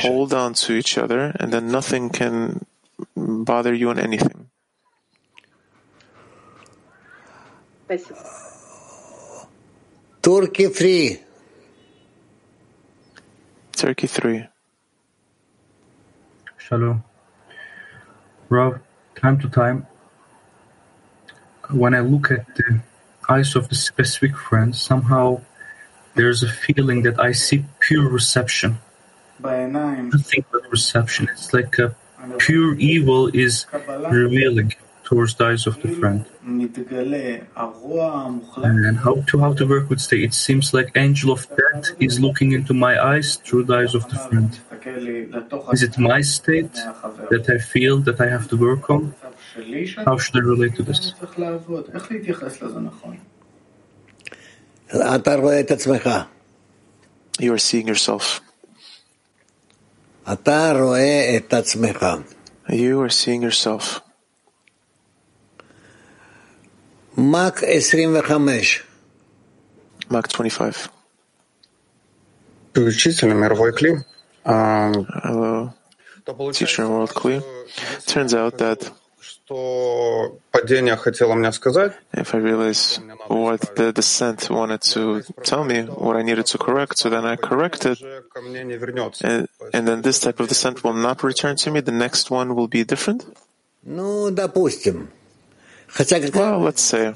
[0.00, 2.66] Hold on to each other, and then nothing can
[3.16, 4.50] bother you on anything.
[10.20, 11.20] Turkey 3.
[13.72, 14.46] Turkey 3.
[16.68, 17.02] Shalom.
[18.50, 18.78] Rav,
[19.16, 19.86] time to time,
[21.70, 22.80] when I look at the
[23.26, 25.40] eyes of the specific friend, somehow
[26.14, 28.76] there's a feeling that I see pure reception.
[29.40, 31.30] Nothing but reception.
[31.32, 31.96] It's like a
[32.36, 33.64] pure evil is
[34.10, 34.74] revealing
[35.08, 36.26] towards the eyes of the friend.
[38.68, 40.22] And how to how to work with state?
[40.22, 44.04] It seems like angel of death is looking into my eyes through the eyes of
[44.10, 44.50] the friend.
[45.72, 46.74] Is it my state
[47.32, 49.14] that I feel that I have to work on?
[50.08, 51.14] How should I relate to this?
[57.44, 58.42] You are seeing yourself.
[62.84, 64.02] You are seeing yourself.
[67.18, 68.84] Mark 25.
[70.08, 70.88] Mark 25.
[74.44, 75.74] Hello,
[76.52, 77.42] teacher in World Kli.
[78.06, 78.92] Turns out that.
[82.14, 86.98] If I realize what the descent wanted to tell me, what I needed to correct,
[86.98, 87.98] so then I corrected.
[89.24, 91.80] And, and then this type of descent will not return to me.
[91.80, 93.24] The next one will be different.
[93.84, 95.08] Ну, допустим.
[96.34, 97.14] Well, let's say,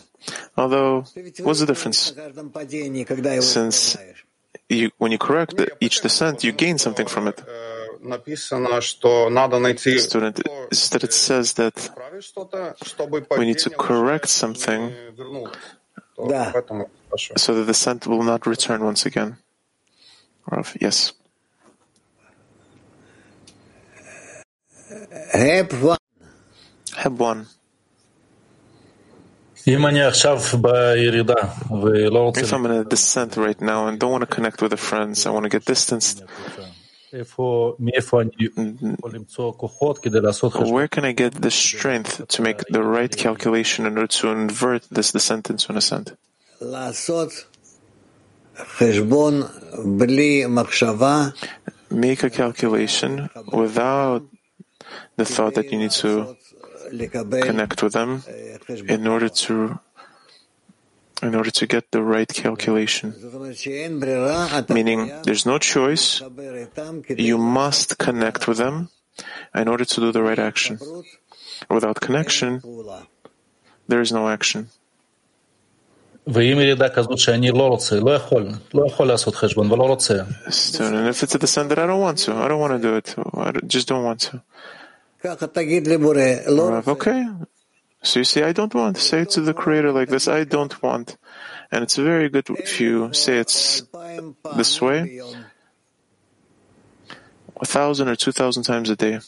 [0.56, 1.04] although,
[1.40, 2.12] what's the difference?
[3.40, 3.96] Since
[4.68, 7.42] you, when you correct each descent, you gain something from it.
[9.98, 11.90] Student, is that it says that
[13.38, 14.92] we need to correct something
[17.36, 19.36] so that the scent will not return once again.
[20.80, 21.12] Yes.
[25.32, 25.98] Have one.
[26.96, 27.46] Have one.
[32.36, 35.24] If I'm in a descent right now and don't want to connect with the friends,
[35.26, 36.22] I want to get distanced.
[40.72, 44.88] Where can I get the strength to make the right calculation in order to invert
[44.90, 46.12] this descent into an ascent?
[51.90, 54.22] Make a calculation without
[55.16, 56.36] the thought that you need to
[57.42, 58.22] connect with them
[58.88, 59.78] in order to
[61.22, 63.14] in order to get the right calculation.
[64.68, 66.20] Meaning, there's no choice.
[67.08, 68.88] You must connect with them
[69.54, 70.78] in order to do the right action.
[71.70, 72.60] Without connection,
[73.86, 74.68] there is no action.
[80.80, 82.96] And if it's a descent that I don't want to, I don't want to do
[82.96, 84.42] it, I just don't want to.
[86.70, 87.28] Rav, okay.
[88.02, 88.96] So you say, I don't want.
[88.96, 91.16] to Say to the Creator like this, I don't want.
[91.70, 93.82] And it's very good if you say it's
[94.56, 95.22] this way
[97.62, 99.20] a thousand or two thousand times a day.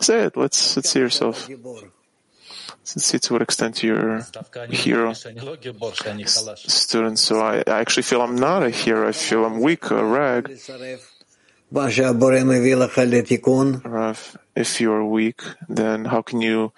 [0.00, 0.36] Say it.
[0.36, 1.48] Let's, let's see yourself.
[1.48, 5.12] Let's see to what extent you're a hero.
[5.12, 9.08] Students, so I, I actually feel I'm not a hero.
[9.08, 10.58] I feel I'm weak, a rag.
[13.84, 16.72] Rav, if you are weak, then how can you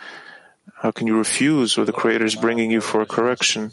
[0.82, 3.70] how can you refuse what the Creator is bringing you for correction?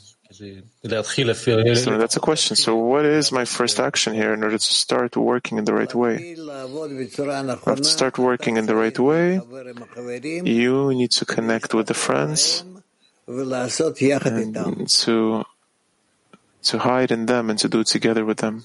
[1.76, 2.56] So that's a question.
[2.56, 5.94] So what is my first action here in order to start working in the right
[5.94, 6.36] way?
[7.76, 9.42] To start working in the right way.
[10.46, 12.64] You need to connect with the friends
[14.78, 15.44] and to
[16.64, 18.64] to hide in them and to do it together with them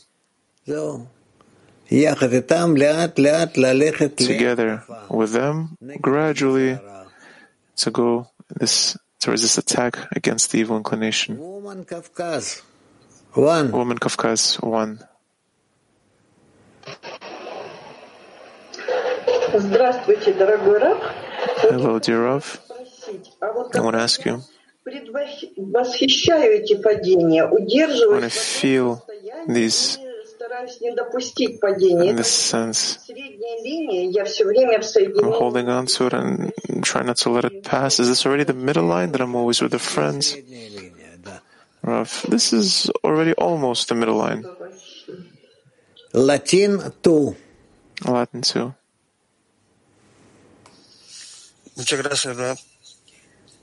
[4.16, 6.78] together with them gradually
[7.76, 11.38] to go this to resist attack against the evil inclination.
[11.38, 12.62] Woman Kafkas
[13.34, 13.72] one.
[13.72, 13.98] Woman
[14.60, 15.00] one.
[21.62, 22.60] Hello, dear Rav.
[23.42, 24.42] I want to ask you.
[24.86, 24.90] I
[28.10, 29.06] want to feel
[29.48, 29.98] these
[30.54, 33.10] in this sense,
[35.18, 36.52] I'm holding on to it and
[36.82, 37.98] trying not to let it pass.
[37.98, 40.36] Is this already the middle line that I'm always with the friends?
[41.82, 44.44] Rav, this is already almost the middle line.
[46.12, 47.36] Latin 2.
[48.06, 48.74] Latin 2.
[51.76, 52.58] Muchas gracias, Rav.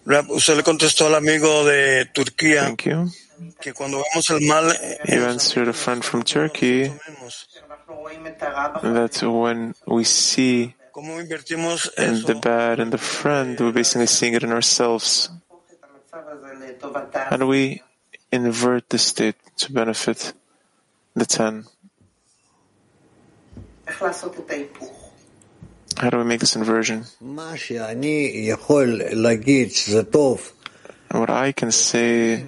[0.06, 2.64] Rav, usted le contestó al amigo de Turquía.
[2.66, 3.10] Thank you
[3.42, 6.94] you answered a friend from Turkey
[8.84, 10.76] that when we see
[11.98, 15.30] and the bad and the friend, we're basically seeing it in ourselves.
[17.14, 17.82] How do we
[18.32, 20.34] invert the state to benefit
[21.16, 21.66] the ten?
[25.98, 27.06] How do we make this inversion?
[31.12, 32.46] What I can say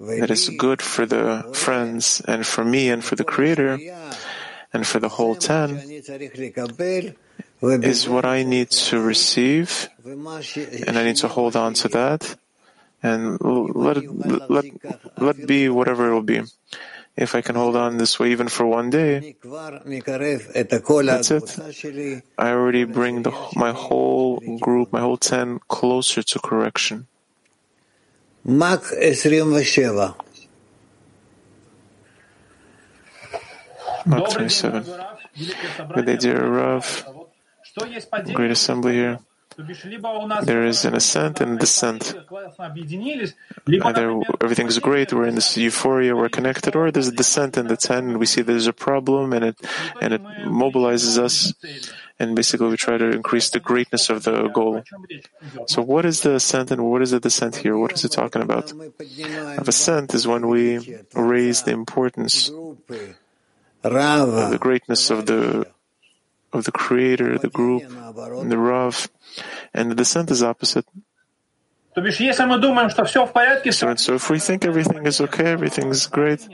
[0.00, 3.78] that is good for the friends and for me and for the Creator
[4.72, 5.78] and for the whole ten
[7.62, 12.36] is what I need to receive and I need to hold on to that
[13.02, 14.06] and let it,
[14.50, 14.64] let,
[15.18, 16.42] let be whatever it will be.
[17.14, 21.58] If I can hold on this way even for one day, that's it.
[22.38, 27.06] I already bring the, my whole group, my whole ten closer to correction.
[28.44, 30.12] מק 27.
[34.06, 34.82] Mark 27.
[35.94, 37.06] Good day, Rav.
[38.34, 39.18] Great assembly here.
[40.42, 42.14] There is an ascent and descent.
[43.84, 47.68] Either everything is great, we're in this euphoria, we're connected, or there's a descent in
[47.68, 49.56] the ten, and we see there's a problem, and it
[50.00, 51.52] and it mobilizes us,
[52.18, 54.82] and basically we try to increase the greatness of the goal.
[55.66, 57.76] So, what is the ascent and what is the descent here?
[57.76, 58.72] What is it talking about?
[59.58, 60.78] Of ascent is when we
[61.14, 62.50] raise the importance
[64.28, 65.66] of the greatness of the
[66.52, 67.82] of the creator, the group,
[68.40, 69.08] and the Rav,
[69.72, 70.84] and the descent is opposite.
[73.72, 76.46] So, so if we think everything is okay, everything is great,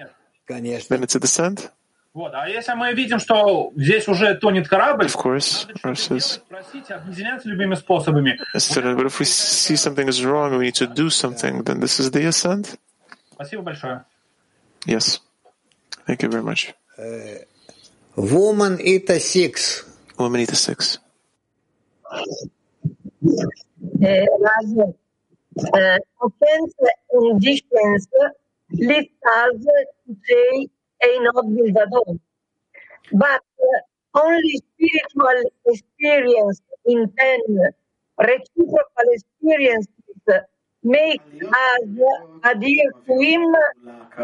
[0.88, 1.70] then it's a descent.
[2.18, 2.34] Вот.
[2.34, 6.40] А если мы видим, что здесь уже тонет корабль, Of course, Rav says.
[6.48, 8.36] просить, объединяться любыми способами.
[8.54, 11.78] Instead, but if we see something is wrong and we need to do something, then
[11.78, 12.76] this is the ascent.
[13.34, 14.04] Спасибо большое.
[14.84, 15.20] Yes.
[16.06, 16.74] Thank you very much.
[18.16, 19.84] Woman Ita 6.
[20.18, 20.98] Woman Ita 6.
[24.00, 24.94] Rav,
[25.72, 26.74] uh, offense
[27.12, 29.52] and leads us
[30.06, 30.68] to say
[31.06, 32.18] Einod Bilvadon.
[33.12, 37.40] But uh, only spiritual experience in ten
[38.18, 39.88] reciprocal experiences
[40.82, 41.88] make us
[42.44, 43.42] adhere to him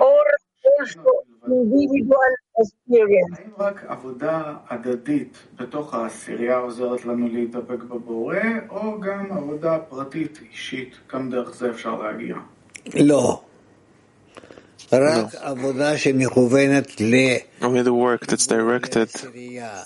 [0.09, 0.25] or
[0.65, 1.13] also
[1.47, 3.39] individual experience.
[3.39, 8.37] האם רק עבודה הדדית בתוך העשירייה עוזרת לנו להידבק בבורא,
[8.71, 12.37] או גם עבודה פרטית, אישית, גם דרך זה אפשר להגיע?
[12.95, 13.41] לא.
[14.93, 15.31] No.
[17.63, 19.11] Only the work that's directed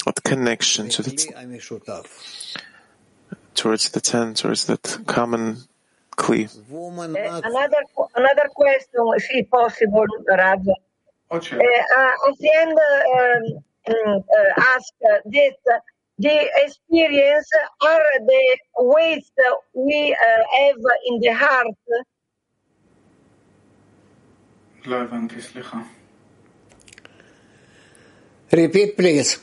[0.06, 2.04] at connection to the,
[3.54, 5.58] towards the ten, towards that common
[6.16, 6.48] kli.
[7.16, 7.82] Eh, another,
[8.16, 10.66] another question, if possible, Rav.
[11.30, 11.56] Okay.
[11.56, 12.78] Eh, uh, at the end,
[13.16, 15.78] um, mm, uh, ask uh, that uh,
[16.18, 17.50] the experience
[17.82, 19.30] are the ways
[19.74, 20.76] we uh, have
[21.06, 21.66] in the heart
[24.87, 25.77] לא הבנתי, סליחה.
[28.51, 29.39] Repeat, please.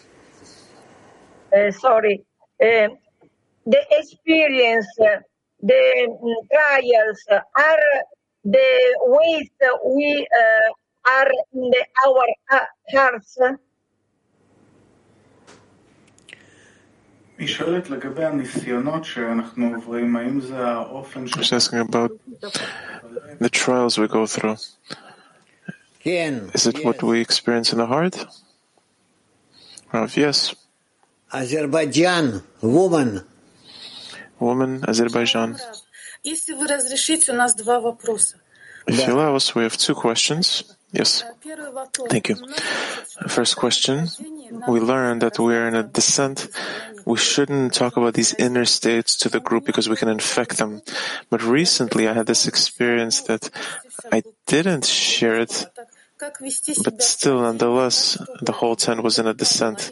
[1.53, 2.25] Uh, sorry.
[2.63, 2.89] Uh,
[3.67, 5.19] the experience, uh,
[5.71, 7.21] the mm, trials
[7.69, 7.89] are
[8.45, 8.71] the
[9.17, 9.49] ways
[9.97, 13.39] we uh, are in the, our uh, hearts.
[17.39, 22.11] היא שואלת לגבי הניסיונות שאנחנו עוברים, האם זה האופן She's asking about
[23.41, 24.57] the trials we go through.
[26.06, 28.26] Is it what we experience in the heart?
[29.92, 30.54] Rav, yes.
[31.34, 33.24] Azerbaijan, woman.
[34.40, 35.58] Woman, Azerbaijan.
[36.24, 36.48] If
[39.08, 40.76] you allow us, we have two questions.
[40.92, 41.24] Yes.
[42.10, 42.36] Thank you.
[43.28, 44.08] First question.
[44.68, 46.48] We learned that we are in a descent.
[47.06, 50.84] We shouldn't talk about these inner states to the group because we can infect them.
[51.32, 53.50] But recently I had this experience that
[54.12, 55.66] I didn't share it
[56.84, 59.92] but still, nonetheless, the whole tent was in a descent.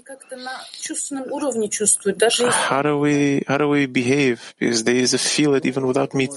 [2.52, 4.54] How do we how do we behave?
[4.60, 6.30] Because they feel it even without me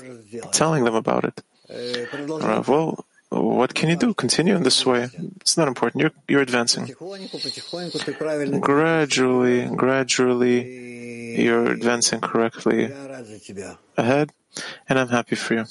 [0.53, 1.43] telling them about it.
[2.67, 4.15] Well, what can you do?
[4.15, 5.09] Continue in this way.
[5.41, 6.01] It's not important.
[6.01, 6.95] You're you're advancing.
[8.61, 12.93] Gradually, gradually, you're advancing correctly
[13.97, 14.31] ahead,
[14.89, 15.65] and I'm happy for you.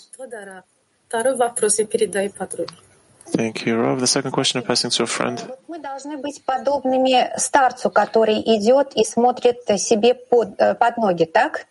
[3.32, 3.52] Благодарю.
[3.54, 3.60] Второй вопрос я передаю подруге.
[3.60, 4.00] Thank you, Rav.
[4.00, 5.56] The second question I'm passing to a friend.
[5.68, 11.66] Мы должны быть подобными старцу, который идет и смотрит себе под, под ноги, так?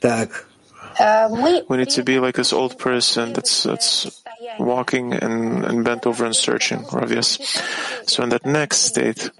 [0.00, 0.46] Так.
[0.98, 4.22] Мы We need to be like this old person that's, that's
[4.58, 7.38] walking and, and bent over and searching, Rav, yes.
[8.06, 9.30] So in that next state,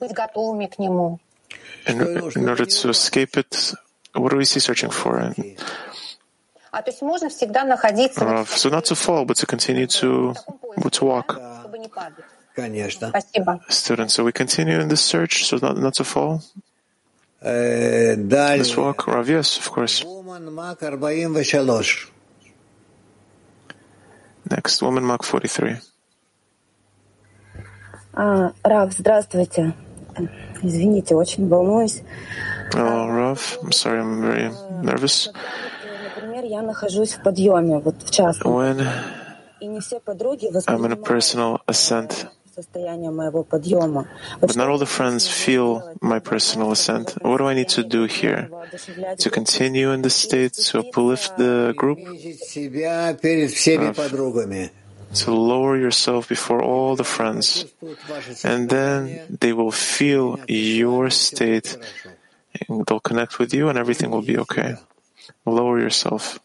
[0.00, 1.20] быть готовыми к нему.
[1.86, 2.00] in,
[2.36, 3.74] in order to escape it,
[4.14, 5.18] what do we see searching for?
[5.18, 5.58] And,
[6.77, 10.35] А то есть можно всегда находиться Rav, so not to fall, but to continue to,
[10.91, 11.39] to walk.
[12.55, 13.09] Конечно.
[13.09, 13.59] Спасибо.
[13.67, 16.39] Students, so we continue in this search, so not, not to fall?
[17.41, 18.75] Э, This Далее.
[18.77, 19.07] walk?
[19.07, 20.03] Rav, yes, of course.
[20.03, 22.11] Woman Мак 43.
[24.45, 25.77] Next, woman Mach 43.
[28.13, 29.73] А, Рав, здравствуйте.
[30.61, 32.03] Извините, очень волнуюсь.
[32.75, 34.51] Oh, Rav, I'm sorry, I'm very
[34.83, 35.29] nervous.
[38.43, 38.79] When
[40.67, 42.27] I'm in a personal ascent,
[44.41, 47.17] but not all the friends feel my personal ascent.
[47.21, 48.49] What do I need to do here?
[49.19, 51.99] To continue in this state, to uplift the group?
[55.13, 57.65] To lower yourself before all the friends.
[58.43, 61.77] And then they will feel your state.
[62.67, 64.75] They'll connect with you and everything will be okay.
[65.45, 66.39] Lower yourself.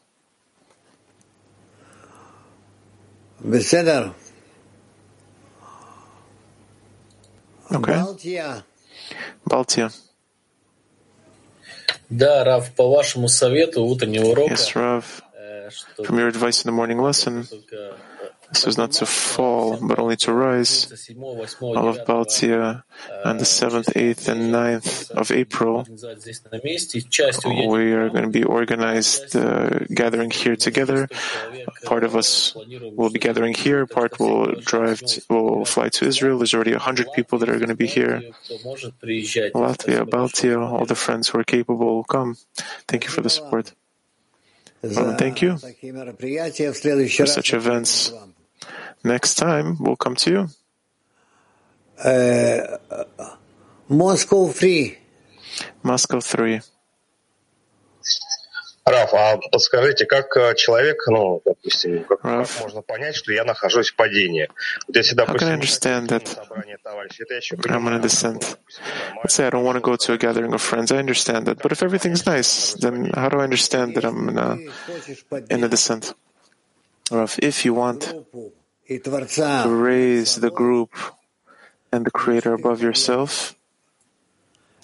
[7.70, 7.94] Okay.
[7.94, 8.64] Baltia.
[9.44, 9.90] Baltia.
[12.10, 14.52] Да, Рав, по вашему совету утреннего урока.
[14.52, 15.04] Yes, Rav.
[15.34, 17.48] Э, From your advice in the morning lesson,
[18.52, 21.10] so as not to fall, but only to rise.
[21.60, 22.84] All of Baltia
[23.24, 25.86] and the 7th, 8th, and 9th of April,
[27.74, 31.08] we are going to be organized uh, gathering here together.
[31.84, 32.54] Part of us
[32.96, 36.38] will be gathering here, part will drive, to, will fly to Israel.
[36.38, 38.22] There's already 100 people that are going to be here.
[39.54, 42.36] Latvia, Baltia, all the friends who are capable will come.
[42.88, 43.72] Thank you for the support.
[44.82, 48.12] Well, thank you for such events.
[49.03, 50.49] Next time, we'll come to you.
[52.03, 52.77] Э,
[53.89, 54.97] Moscow Free.
[55.83, 56.61] Moscow 3.
[58.85, 62.61] Раф, а подскажите, как э, человек, ну, допустим, как, как Раф.
[62.61, 64.47] можно понять, что я нахожусь в падении?
[64.87, 67.97] Вот если, How can I допустим, understand that собрание товарищей, это я еще I'm понимаю,
[67.97, 68.57] in a descent?
[69.23, 70.93] Let's say I don't want to go to a gathering of friends.
[70.93, 71.57] I understand that.
[71.61, 74.57] But if everything's nice, then how do I understand that I'm in a,
[75.49, 76.13] in a descent?
[77.11, 78.51] Rav, if you want И
[78.88, 80.94] to raise the group
[81.92, 83.54] and the creator above yourself,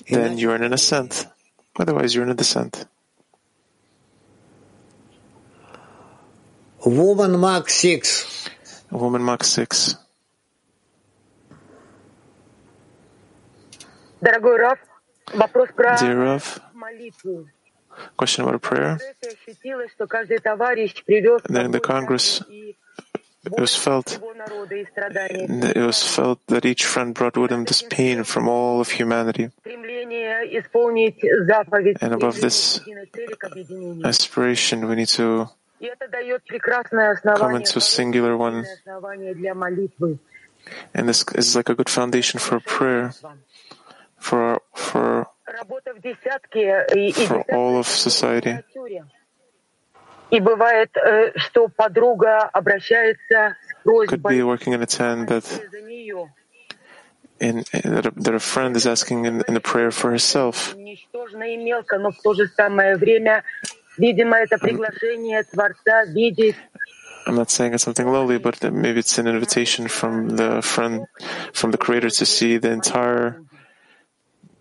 [0.09, 1.27] then you're in an ascent.
[1.79, 2.87] Otherwise, you're in a descent.
[6.85, 8.49] Woman Mark 6.
[8.91, 9.97] Woman Mark 6.
[15.99, 16.61] Dear Rav,
[18.17, 18.99] question about prayer.
[21.49, 22.43] During the Congress,
[23.53, 28.49] it was felt it was felt that each friend brought with him this pain from
[28.49, 29.51] all of humanity.
[32.01, 32.81] And above this
[34.05, 35.49] aspiration, we need to
[37.37, 38.65] come into a singular one.
[40.95, 43.13] And this is like a good foundation for prayer,
[44.19, 45.29] for for
[47.27, 48.59] for all of society.
[50.30, 50.38] миниатюре.
[50.38, 55.44] И бывает, э, что подруга обращается с Could be просьбой working in a tent that
[55.44, 56.30] за нее.
[57.40, 60.76] in, in that, a, that a friend is asking in, in a prayer for herself.
[60.76, 63.44] Ничтожно и мелко, но в то же самое время,
[63.98, 66.56] видимо, это приглашение Творца видеть
[67.26, 71.06] I'm not saying it's something lowly, but that maybe it's an invitation from the friend,
[71.54, 73.42] from the Creator, to see the entire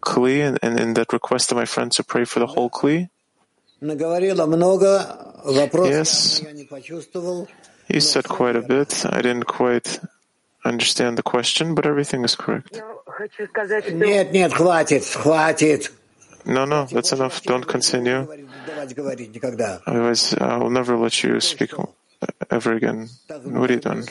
[0.01, 3.09] kli, and, and in that request of my friend to pray for the whole kli.
[3.81, 6.44] Наговорила много вопросов, Yes,
[7.88, 9.06] he said quite a bit.
[9.10, 10.00] I didn't quite
[10.66, 12.82] understand the question, but everything is correct.
[16.46, 17.42] No, no, that's enough.
[17.44, 18.28] Don't continue.
[19.88, 21.72] Otherwise, I'll never let you speak
[22.52, 23.10] ever again.
[23.28, 24.08] What are you doing?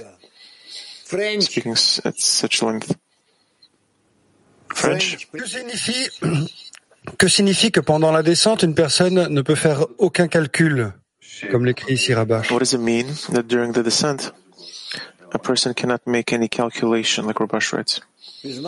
[1.41, 2.97] Speaking at such length.
[4.75, 5.29] French?
[7.19, 10.93] Que signifie que pendant la descente, une personne ne peut faire aucun calcul?
[11.51, 14.33] Comme l'écrit ici What does it mean that during the descent,
[15.33, 18.01] a person cannot make any calculation, like Rabash writes?
[18.43, 18.63] During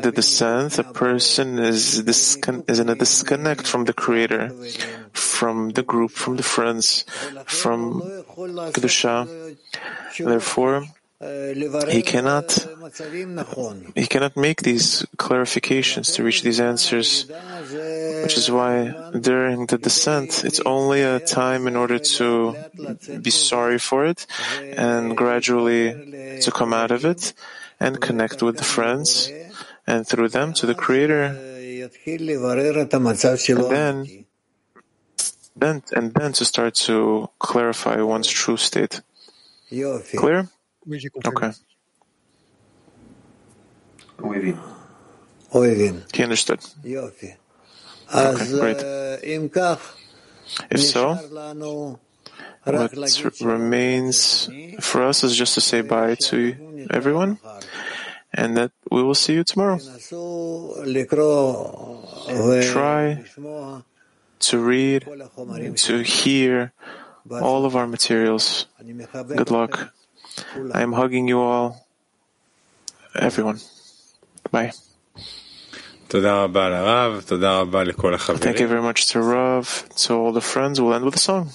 [0.00, 4.50] the descent, a person is, discon- is in a disconnect from the Creator,
[5.12, 7.04] from the group, from the friends,
[7.46, 8.02] from
[8.72, 9.56] Kedusha.
[10.18, 10.84] Therefore,
[11.88, 12.66] he cannot
[13.94, 17.26] he cannot make these clarifications to reach these answers,
[18.22, 22.54] which is why during the descent it's only a time in order to
[23.22, 24.26] be sorry for it
[24.76, 27.32] and gradually to come out of it
[27.80, 29.30] and connect with the friends
[29.86, 31.24] and through them to the Creator.
[31.24, 31.90] And
[33.70, 34.24] then,
[35.56, 39.00] then and then to start to clarify one's true state.
[40.16, 40.48] Clear?
[41.26, 41.50] Okay.
[46.12, 46.60] He understood.
[48.14, 48.78] Okay, great.
[50.70, 51.16] If so,
[52.64, 52.92] what
[53.40, 54.48] remains
[54.80, 56.54] for us is just to say bye to
[56.90, 57.38] everyone
[58.32, 59.78] and that we will see you tomorrow.
[62.72, 63.24] Try
[64.40, 65.06] to read,
[65.76, 66.72] to hear
[67.30, 68.66] all of our materials.
[69.36, 69.92] Good luck.
[70.72, 71.86] I am hugging you all,
[73.14, 73.60] everyone.
[74.50, 74.72] Bye.
[78.38, 80.80] Thank you very much to Rav, to all the friends.
[80.80, 81.50] We'll end with a song.